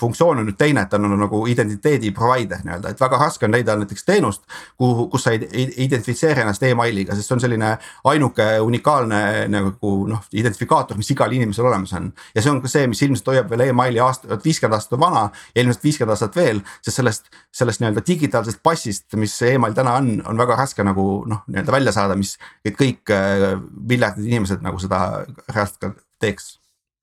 [0.00, 3.54] funktsioon on nüüd teine, et ta on nagu identiteedi provider nii-öelda, et väga raske on
[3.54, 4.42] leida näiteks teenust.
[4.78, 7.72] kuhu, kus sa identifitseeri ennast emailiga, sest see on selline
[8.10, 9.22] ainuke unikaalne
[9.52, 12.12] nagu noh, identifikaator, mis igal inimesel olemas võimalus on.
[12.34, 15.24] ja see on ka see, mis ilmselt hoiab veel emaili aasta, viiskümmend aastat vana
[15.54, 16.62] ja ilmselt viiskümmend aastat veel.
[16.82, 21.44] sest sellest, sellest nii-öelda digitaalsest passist, mis email täna on, on väga raske nagu noh,
[21.48, 22.38] nii-öelda välja saada, mis.
[22.64, 23.52] et kõik äh,
[23.88, 26.56] miljardid inimesed nagu seda reaalselt ka teeks.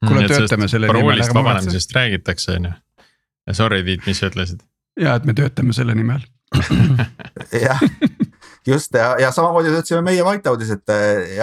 [0.06, 1.04] kuule, töötame selle nimel.
[1.04, 2.76] paroolist vabanemisest räägitakse, on ju.
[3.52, 4.66] Sorry, Tiit, mis sa ütlesid?
[5.00, 6.26] ja, et me töötame selle nimel
[7.66, 7.82] jah
[8.68, 10.93] just ja, ja samamoodi töötasime meie Whiteout'is, et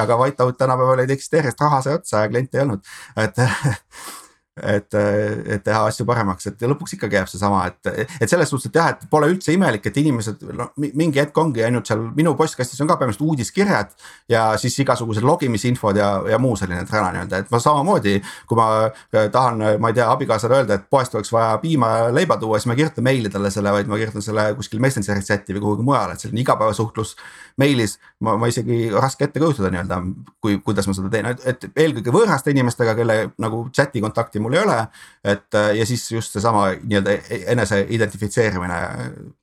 [0.03, 2.85] aga Whiteout tänapäeval ei eksisteeri, sest raha sai otsa ja kliente ei olnud,
[3.17, 3.43] et
[4.57, 8.79] et, et teha asju paremaks, et lõpuks ikkagi jääb seesama, et, et selles suhtes, et
[8.79, 12.81] jah, et pole üldse imelik, et inimesed noh, mingi hetk ongi ainult seal minu postkastis
[12.81, 13.93] on ka põhimõtteliselt uudiskirjad.
[14.33, 18.17] ja siis igasugused logimisinfod ja, ja muu selline träna nii-öelda, et ma samamoodi,
[18.49, 22.09] kui ma äh, tahan, ma ei tea, abikaasale öelda, et poest oleks vaja piima ja
[22.15, 25.25] leiba tuua, siis ma ei kirjuta meili talle selle, vaid ma kirjutan selle kuskil Messengeri
[25.27, 27.17] chati või kuhugi mujale, et selline igapäevasuhtlus
[27.61, 27.99] meilis.
[28.21, 30.01] ma, ma isegi raske ette kujutada nii-öelda,
[30.41, 34.63] kui, kuidas ma seda teen, et eelkõige võõraste inimestega, kelle nagu chat'i kontakti mul ei
[34.63, 34.79] ole.
[35.27, 37.17] et ja siis just seesama nii-öelda
[37.53, 38.79] enese identifitseerimine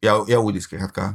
[0.04, 1.10] ja, ja uudiskirjad ka.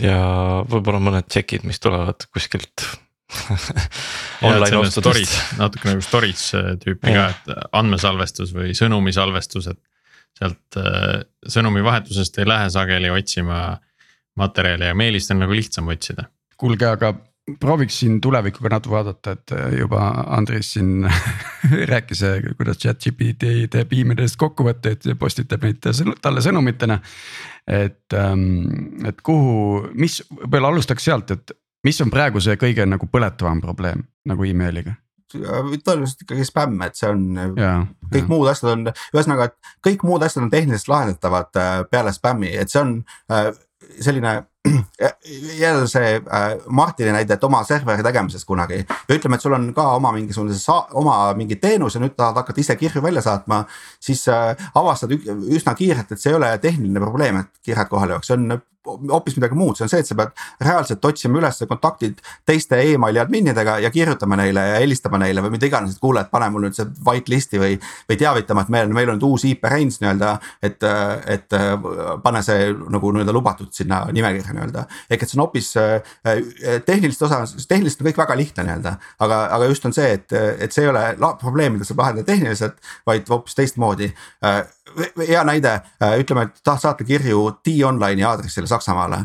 [0.00, 0.22] ja
[0.68, 2.88] võib-olla mõned tšekid, mis tulevad kuskilt
[4.48, 5.36] online ostudest.
[5.60, 9.80] natuke nagu storage tüüpi ka, et andmesalvestus või sõnumisalvestus, et
[10.38, 11.20] sealt äh,
[11.50, 13.76] sõnumivahetusest ei lähe sageli otsima
[14.38, 16.28] materjali ja meilist on nagu lihtsam otsida.
[16.56, 17.12] kuulge, aga
[17.60, 21.06] prooviks siin tulevikuga natuke vaadata, et äh, juba Andres siin
[21.92, 25.80] rääkis, äh, kuidas chat-GPT teeb emailidest kokkuvõtteid ja postitab neid
[26.22, 27.00] talle sõnumitena.
[27.66, 31.52] et, ähm, et kuhu, mis, võib-olla alustaks sealt, et
[31.84, 34.96] mis on praegu see kõige nagu põletavam probleem nagu emailiga?
[35.28, 38.28] tõenäoliselt ikkagi spämm, et see on, kõik ja.
[38.30, 42.72] muud asjad on, ühesõnaga, et kõik muud asjad on tehniliselt lahendatavad äh, peale spämmi, et
[42.72, 42.94] see on
[44.00, 44.32] selline
[45.62, 49.68] jälle see äh, Martini näide, et oma serveri tegemisest kunagi ja ütleme, et sul on
[49.74, 50.56] ka oma mingisugune
[51.00, 53.64] oma mingi teenus ja nüüd tahad hakata ise kirju välja saatma.
[54.00, 58.26] siis äh, avastad üsna kiirelt, et see ei ole tehniline probleem, et kirjad kohale jooks,
[58.30, 60.32] see on hoopis midagi muud, see on see, et sa pead
[60.64, 65.68] reaalselt otsima üles kontaktid teiste emaili adminidega ja kirjutama neile ja helistama neile või mida
[65.68, 67.78] iganes, et kuule, et pane mul nüüd see whitelist'i või.
[68.08, 70.32] või teavitama, et meil, meil on nüüd uus IP range nii-öelda,
[70.64, 70.84] et,
[71.34, 71.58] et
[72.22, 74.84] pane see nagu nii-öelda lubatud sinna nimekirja nii-öelda.
[75.10, 75.72] ehk et see on hoopis
[76.86, 78.94] tehnilist osa, tehniliselt on kõik väga lihtne nii-öelda,
[79.24, 81.04] aga, aga just on see, et, et see ei ole
[81.40, 84.12] probleem, mida saab lahendada tehniliselt, vaid hoopis teistmoodi.
[85.28, 89.24] Hea näide, äh, ütleme, et tahad saata kirju T-Online'i aadressile Saksamaale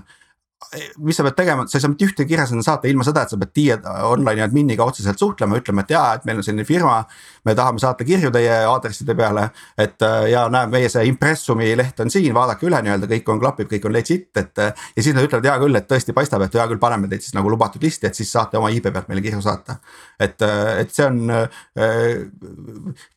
[0.97, 3.33] mis sa pead tegema, sa ei saa mitte ühtegi kirja sinna saata ilma seda, et
[3.33, 7.03] sa pead T-Online'i adminiga otseselt suhtlema, ütlema, et jaa, et meil on selline firma.
[7.45, 11.99] me tahame saata kirju teie aadresside peale, et äh, ja näe, meie see impressumi leht
[11.99, 14.63] on siin, vaadake üle nii-öelda, kõik on, klapib, kõik on legit, et.
[14.95, 17.35] ja siis nad ütlevad, hea küll, et tõesti paistab, et hea küll, paneme teid siis
[17.35, 19.77] nagu lubatud listi, et siis saate oma IP pealt meile kirju saata.
[20.19, 21.19] et, äh, et see on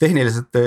[0.00, 0.58] tehniliselt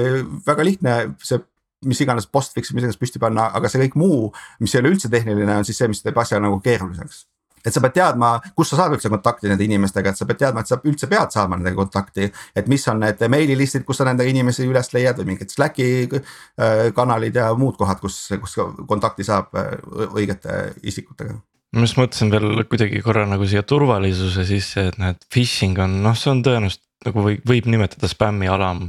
[0.45, 1.41] väga lihtne, see
[1.85, 4.29] mis iganes postfix'i, mis iganes püsti panna, aga see kõik muu,
[4.63, 7.25] mis ei ole üldse tehniline, on siis see, mis teeb asja nagu keeruliseks.
[7.65, 10.63] Et sa pead teadma, kus sa saad üldse kontakti nende inimestega, et sa pead teadma,
[10.63, 12.29] et sa üldse pead saama nendega kontakti.
[12.55, 16.89] et mis on need meililistid, kus sa nende inimesi üles leiad või mingid Slacki äh,
[16.95, 18.55] kanalid ja muud kohad, kus, kus
[18.87, 19.75] kontakti saab äh,
[20.07, 21.35] õigete isikutega.
[21.75, 26.15] Ma just mõtlesin veel kuidagi korra nagu siia turvalisuse sisse, et näed, phishing on noh,
[26.17, 28.87] see on tõenäoliselt nagu võib, võib nimetada spämmi alam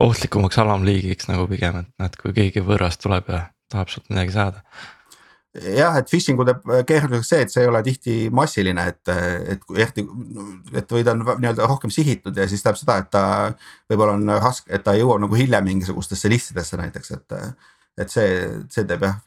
[0.00, 4.62] ohtlikumaks alamliigiks nagu pigem, et näed, kui keegi võõras tuleb ja tahab sult midagi saada
[5.52, 9.12] jah, et phishing'u teeb keeruliseks see, et see ei ole tihti massiline, et,
[9.52, 10.04] et eriti,
[10.72, 13.24] et või ta on nii-öelda rohkem sihitud ja siis tähendab seda, et ta
[13.92, 17.38] võib-olla on raske, et ta ei jõua nagu hiljem mingisugustesse listidesse näiteks, et.
[18.00, 18.28] et see,
[18.72, 19.18] see teeb jah,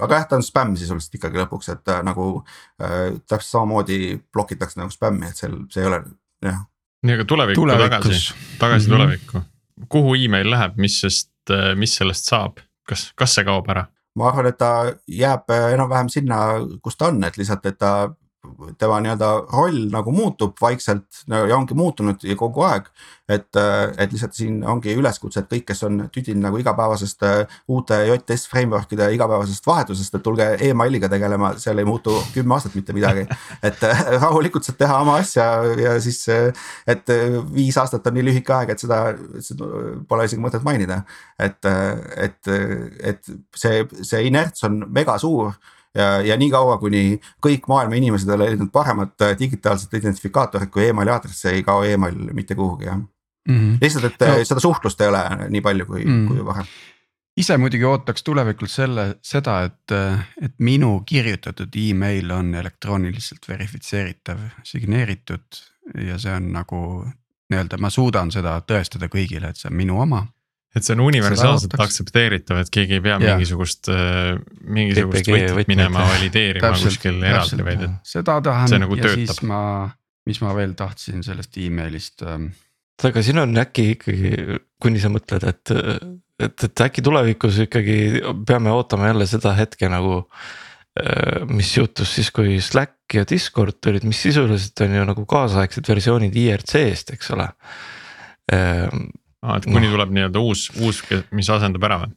[0.00, 2.28] aga jah, ta on spämm sisuliselt ikkagi lõpuks, et nagu
[2.80, 3.98] äh, täpselt samamoodi
[4.32, 5.98] blokitakse nagu spämmi, et seal, see ei ole
[6.48, 6.62] jah.
[7.04, 8.22] nii, aga tulevikku tagasi,
[8.56, 8.96] tagasi mm -hmm.
[8.96, 9.44] tulevikku
[9.90, 11.32] kuhu email läheb, mis sest,
[11.76, 13.86] mis sellest saab, kas, kas see kaob ära?
[14.14, 14.70] ma arvan, et ta
[15.10, 16.36] jääb enam-vähem sinna,
[16.82, 17.94] kus ta on, et lihtsalt, et ta
[18.78, 22.90] tema nii-öelda roll nagu muutub vaikselt ja ongi muutunud kogu aeg
[23.28, 27.54] et, äh, et lihtsalt siin ongi üleskutse, et kõik, kes on tüdinud nagu igapäevasest äh,
[27.72, 32.96] uute JS framework'ide igapäevasest vahetusest, et tulge emailiga tegelema, seal ei muutu kümme aastat mitte
[32.96, 33.24] midagi.
[33.68, 35.46] et äh, rahulikult saad teha oma asja
[35.80, 36.20] ja siis,
[36.86, 37.14] et
[37.54, 39.00] viis aastat on nii lühike aeg, et seda,
[39.44, 39.70] seda
[40.08, 41.02] pole isegi mõtet mainida.
[41.38, 41.64] et,
[42.16, 42.52] et,
[43.00, 45.56] et see, see inerts on mega suur
[45.94, 51.14] ja, ja niikaua, kuni kõik maailma inimesed ei ole leidnud paremat digitaalset identifikaatorit kui emaili
[51.14, 53.54] aadress, ei kao email mitte kuhugi jah mm.
[53.54, 53.78] -hmm.
[53.80, 54.44] lihtsalt, et no.
[54.44, 56.28] seda suhtlust ei ole nii palju kui mm, -hmm.
[56.28, 56.66] kui varem
[57.36, 59.94] ise muidugi ootaks tulevikult selle, seda, et,
[60.42, 65.62] et minu kirjutatud email on elektrooniliselt verifitseeritav, signeeritud
[66.06, 66.80] ja see on nagu
[67.50, 70.24] nii-öelda ma suudan seda tõestada kõigile, et see on minu oma.
[70.74, 73.34] Et see on universaalselt aktsepteeritav, et keegi ei pea yeah.
[73.34, 74.34] mingisugust, äh,
[74.66, 77.96] mingisugust võtit minema valideerima täpselt, kuskil eraldi, vaid et.
[78.14, 79.32] seda tahan see nagu ja töötab.
[79.34, 79.62] siis ma,
[80.28, 82.50] mis ma veel tahtsin sellest emailist ähm,
[83.02, 85.72] aga siin on äkki ikkagi, kuni sa mõtled, et,
[86.42, 87.96] et, et äkki tulevikus ikkagi
[88.46, 90.22] peame ootama jälle seda hetke nagu.
[90.94, 95.88] Äh, mis juhtus siis, kui Slack ja Discord tulid, mis sisuliselt on ju nagu kaasaegsed
[95.90, 97.48] versioonid IRC-st, eks ole.
[99.44, 99.94] Aa, et kuni no.
[99.96, 101.02] tuleb nii-öelda uus, uus,
[101.36, 102.14] mis asendab ära või?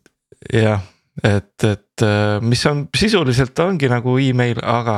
[0.53, 0.83] jah,
[1.25, 4.97] et, et äh, mis on sisuliselt ongi nagu email, aga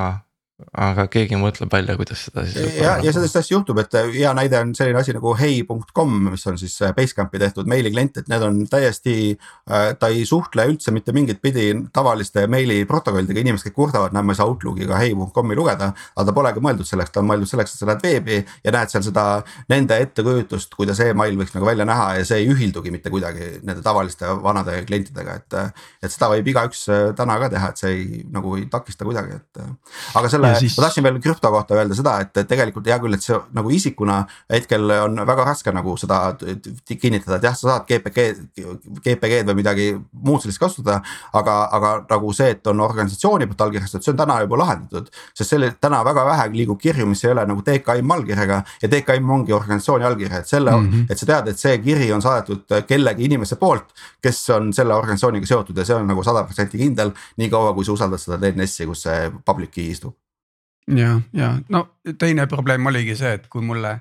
[0.75, 2.75] aga keegi mõtleb välja, kuidas seda siis.
[2.81, 6.43] ja, ja sellist asja juhtub, et äh, hea näide on selline asi nagu hei.com, mis
[6.51, 9.93] on siis äh, Basecampi tehtud meiliklient, et need on täiesti äh,.
[9.99, 14.35] ta ei suhtle üldse mitte mingit pidi tavaliste meili protokollidega, inimesed kõik kurdavad, näe ma
[14.35, 15.93] ei saa Outlookiga hei.com'i lugeda.
[16.15, 18.91] aga ta polegi mõeldud selleks, ta on mõeldud selleks, et sa lähed veebi ja näed
[18.91, 19.25] seal seda
[19.71, 23.79] nende ettekujutust, kuidas email võiks nagu välja näha ja see ei ühildugi mitte kuidagi nende
[23.85, 25.59] tavaliste vanade klientidega, et.
[26.03, 26.85] et seda võib igaüks
[27.15, 29.63] täna ka teha, et see ei nagu ei takista kuidagi, et
[30.19, 30.77] aga selle siis...
[30.77, 34.19] ma tahtsin veel krüpto kohta öelda seda, et tegelikult hea küll, et see nagu isikuna
[34.51, 38.27] hetkel on väga raske nagu seda kinnitada, et jah, sa saad GPG,
[39.05, 41.01] GPG-d või midagi muud sellist kasutada.
[41.33, 45.09] aga, aga nagu see, et on organisatsiooni poolt allkirjastatud, see on täna juba lahendatud.
[45.33, 49.35] sest selle täna väga vähe liigub kirju, mis ei ole nagu DKM allkirjaga ja DKM
[49.37, 51.11] ongi organisatsiooni allkirja, et selle mm, -hmm.
[51.11, 53.93] et sa tead, et see kiri on saadetud kellegi inimese poolt.
[54.21, 57.91] kes on selle organisatsiooniga seotud ja see on nagu sada protsenti kindel, niikaua kui sa
[57.91, 60.15] usaldad seda DNS-i, kus see public key istub
[60.95, 61.85] ja, ja no
[62.17, 63.99] teine probleem oligi see, et kui mulle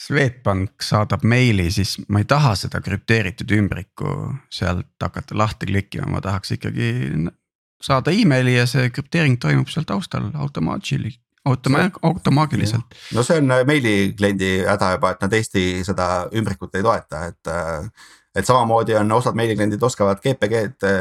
[0.00, 4.14] Swedbank saadab meili, siis ma ei taha seda krüpteeritud ümbriku
[4.50, 6.88] sealt hakata lahti klikkima, ma tahaks ikkagi
[7.82, 12.98] saada emaili ja see krüpteering toimub seal taustal automaatselt automa-, automaagiliselt.
[13.14, 17.52] no see on meili kliendi häda juba, et nad Eesti seda ümbrikut ei toeta, et
[18.34, 20.94] et samamoodi on osad meilikliendid oskavad GPG-d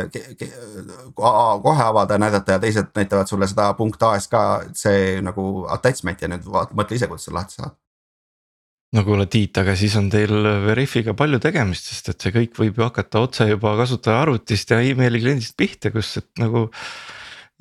[1.63, 4.35] kohe avada ja näidata ja teised näitavad sulle seda punkt ASK
[4.77, 7.73] see nagu attachment ja nüüd vaata, mõtle ise, kuidas sa lahti saad
[8.93, 10.33] no kuule Tiit, aga siis on teil
[10.67, 14.81] Veriffiga palju tegemist, sest et see kõik võib ju hakata otse juba kasutaja arvutist ja
[14.85, 16.67] emaili kliendist pihta, kus et nagu.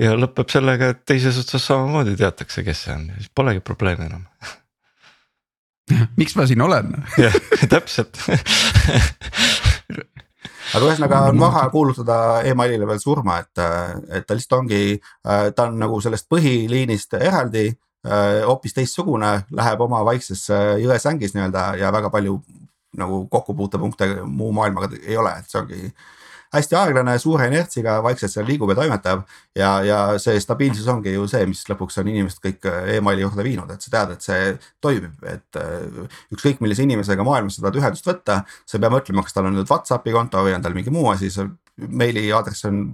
[0.00, 4.28] ja lõpeb sellega, et teises otsas samamoodi teatakse, kes see on, siis polegi probleemi enam
[6.20, 6.94] miks ma siin olen?
[7.24, 7.36] jah,
[7.68, 8.20] täpselt
[10.70, 13.62] aga ühesõnaga on maha kuulutada emailile veel surma, et,
[14.18, 14.82] et ta lihtsalt ongi,
[15.22, 17.68] ta on nagu sellest põhiliinist eraldi
[18.46, 22.40] hoopis teistsugune, läheb oma vaiksesse jõesängis nii-öelda ja väga palju
[22.98, 25.92] nagu kokkupuutepunkte muu maailmaga ei ole, et see ongi
[26.52, 29.24] hästi aeglane, suure inertsiga, vaikselt seal liigub ja toimetab.
[29.56, 33.46] ja, ja see stabiilsus ongi ju see, mis lõpuks on inimesed kõik äh, emaili juurde
[33.46, 34.52] viinud, et sa tead, et see
[34.84, 38.42] toimib, et äh, ükskõik millise inimesega maailmas sa tahad ühendust võtta.
[38.66, 41.08] sa ei pea mõtlema, kas tal on nüüd Whatsappi konto või on tal mingi muu
[41.12, 41.48] asi, see
[41.88, 42.84] meili aadress on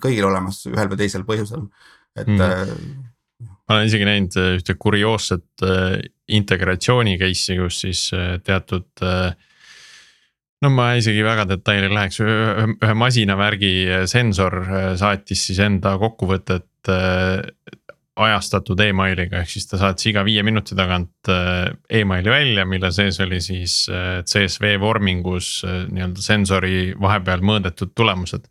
[0.00, 1.68] kõigil olemas ühel või teisel põhjusel,
[2.16, 3.08] et mm
[3.72, 5.62] ma olen isegi näinud ühte kurioosset
[6.34, 8.02] integratsiooni case'i, kus siis
[8.44, 9.32] teatud äh,
[10.62, 13.72] no ma isegi väga detaili läheks, ühe masinavärgi
[14.10, 17.40] sensor äh, saatis siis enda kokkuvõtet äh,
[18.22, 21.30] ajastatud emailiga, ehk siis ta saatis iga viie minuti tagant
[21.88, 28.44] emaili välja, mille sees oli siis CSV vormingus nii-öelda sensori vahepeal mõõdetud tulemused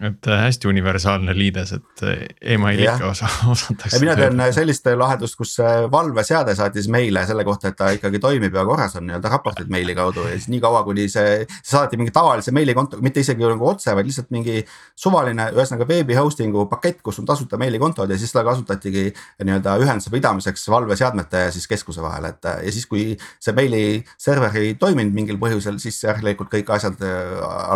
[0.00, 2.22] et äh, hästi universaalne liides, et äh,
[2.54, 3.98] emaili ikka osa, osatakse.
[4.00, 5.52] mina tean äh, sellist lahendust, kus
[5.92, 9.94] valveseade saatis meile selle kohta, et ta ikkagi toimib ja korras on nii-öelda raportid meili
[9.94, 13.92] kaudu ja siis niikaua, kuni see, see saadeti mingi tavalise meilikontoga, mitte isegi nagu otse,
[13.98, 14.62] vaid lihtsalt mingi
[14.96, 19.10] suvaline, ühesõnaga veebi hosting'u pakett, kus on tasuta meilikontod ja siis seda kasutatigi
[19.44, 23.84] nii-öelda ühenduse pidamiseks valveseadmete ja siis keskuse vahel, et ja siis, kui see meili
[24.16, 26.96] server ei toiminud mingil põhjusel, siis järelikult kõik asjad,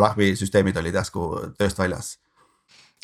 [0.00, 1.28] alarmisüsteemid olid järsku
[1.60, 2.05] tööst väljas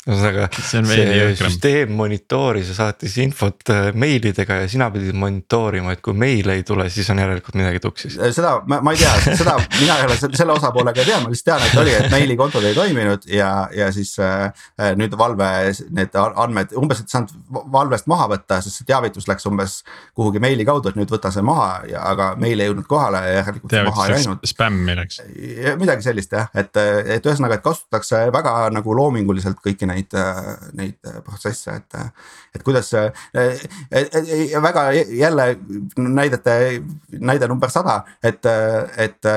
[0.03, 6.01] ühesõnaga see, see süsteem monitooris ja saatis infot äh, meilidega ja sina pidid monitoorima, et
[6.03, 8.17] kui meil ei tule, siis on järelikult midagi tuksis.
[8.19, 11.31] Äh, seda ma, ma ei tea, seda mina ei ole selle osapoolega ei tea, ma
[11.31, 14.65] lihtsalt tean, et oli, et meilikontod ei toiminud ja, ja siis äh,
[14.99, 15.47] nüüd valve
[15.95, 17.31] need andmed umbes, et saanud
[17.71, 19.79] valvest maha võtta, sest see teavitus läks umbes
[20.11, 23.39] kuhugi meili kaudu, et nüüd võta see maha ja, aga meil ei jõudnud kohale ja
[23.39, 24.43] järelikult maha ei läinud.
[24.51, 25.23] spämmi läks.
[25.79, 30.15] midagi sellist jah, et, et ühesõnaga, et kasutatakse väga nagu loominguliselt kõiki neid neid,
[30.77, 31.97] neid protsesse, et.
[32.53, 32.91] et kuidas
[34.63, 35.45] väga jälle
[35.97, 36.55] näidete,
[37.19, 38.45] näide number sada, et,
[38.97, 39.29] et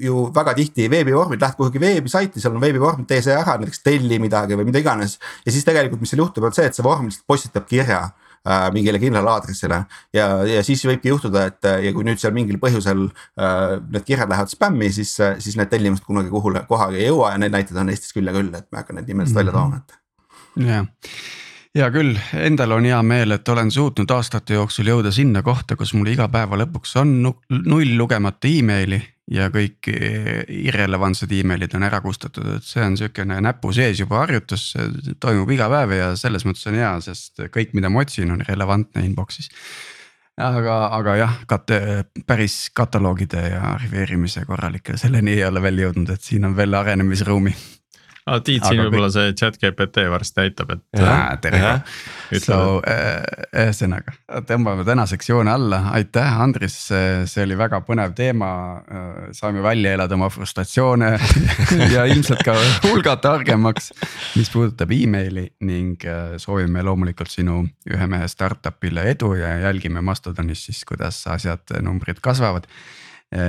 [0.00, 4.18] ju väga tihti veebivormid, lähed kuhugi veebisaiti, seal on veebivorm, tee see ära, näiteks telli
[4.22, 5.18] midagi või mida iganes.
[5.46, 8.08] ja siis tegelikult, mis seal juhtub, on see, et see vorm lihtsalt postitab kirja
[8.48, 9.82] äh, mingile kindlale aadressile.
[10.14, 14.30] ja, ja siis võibki juhtuda, et ja kui nüüd seal mingil põhjusel äh, need kirjad
[14.32, 15.14] lähevad spämmi, siis,
[15.44, 18.36] siis need tellimused kunagi kuhule, kohale ei jõua ja neid näiteid on Eestis küll ja
[18.36, 19.98] küll, et ma ei hakka neid nimesid välja tooma, et.
[20.62, 20.90] jah
[21.72, 25.94] hea küll, endal on hea meel, et olen suutnud aastate jooksul jõuda sinna kohta, kus
[25.96, 29.00] mul iga päeva lõpuks on null lugemata emaili
[29.32, 34.72] ja kõik irrelevantsed emailid on ära kustutatud, et see on sihukene näpu sees juba harjutus,
[34.74, 38.44] see toimub iga päev ja selles mõttes on hea, sest kõik, mida ma otsin, on
[38.44, 39.48] relevantne inbox'is.
[40.36, 41.78] aga, aga jah, kate,
[42.26, 47.54] päris kataloogide ja arhiveerimise korralike selleni ei ole veel jõudnud, et siin on veel arenemisruumi
[48.26, 48.40] ah,.
[48.44, 49.16] Tiit, siin võib-olla kõik...
[49.16, 50.82] see chat GPT varsti aitab, et.
[51.42, 51.72] tere,
[52.42, 58.52] so ühesõnaga äh, tõmbame tänaseks joone alla, aitäh, Andris, see oli väga põnev teema.
[58.82, 61.12] Äh, saime välja elada oma frustratsioone
[61.94, 62.56] ja ilmselt ka
[62.86, 63.92] hulga targemaks,
[64.38, 70.66] mis puudutab emaili ning äh, soovime loomulikult sinu ühe mehe startup'ile edu ja jälgime Mastodonis
[70.68, 72.68] siis, kuidas asjad, numbrid kasvavad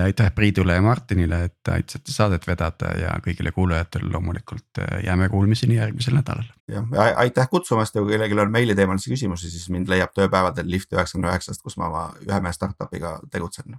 [0.03, 5.75] aitäh Priidule ja Martinile, et aitasite saadet vedada ja kõigile kuulajatele loomulikult äh, jääme kuulmiseni
[5.75, 6.47] järgmisel nädalal.
[6.71, 11.31] jah, aitäh kutsumast ja kui kellelgi on meiliteemalisi küsimusi, siis mind leiab tööpäevadel Lift üheksakümne
[11.33, 13.77] üheksast, kus ma oma ühe mehe startup'iga tegutsen.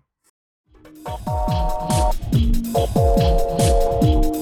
[4.05, 4.34] thank you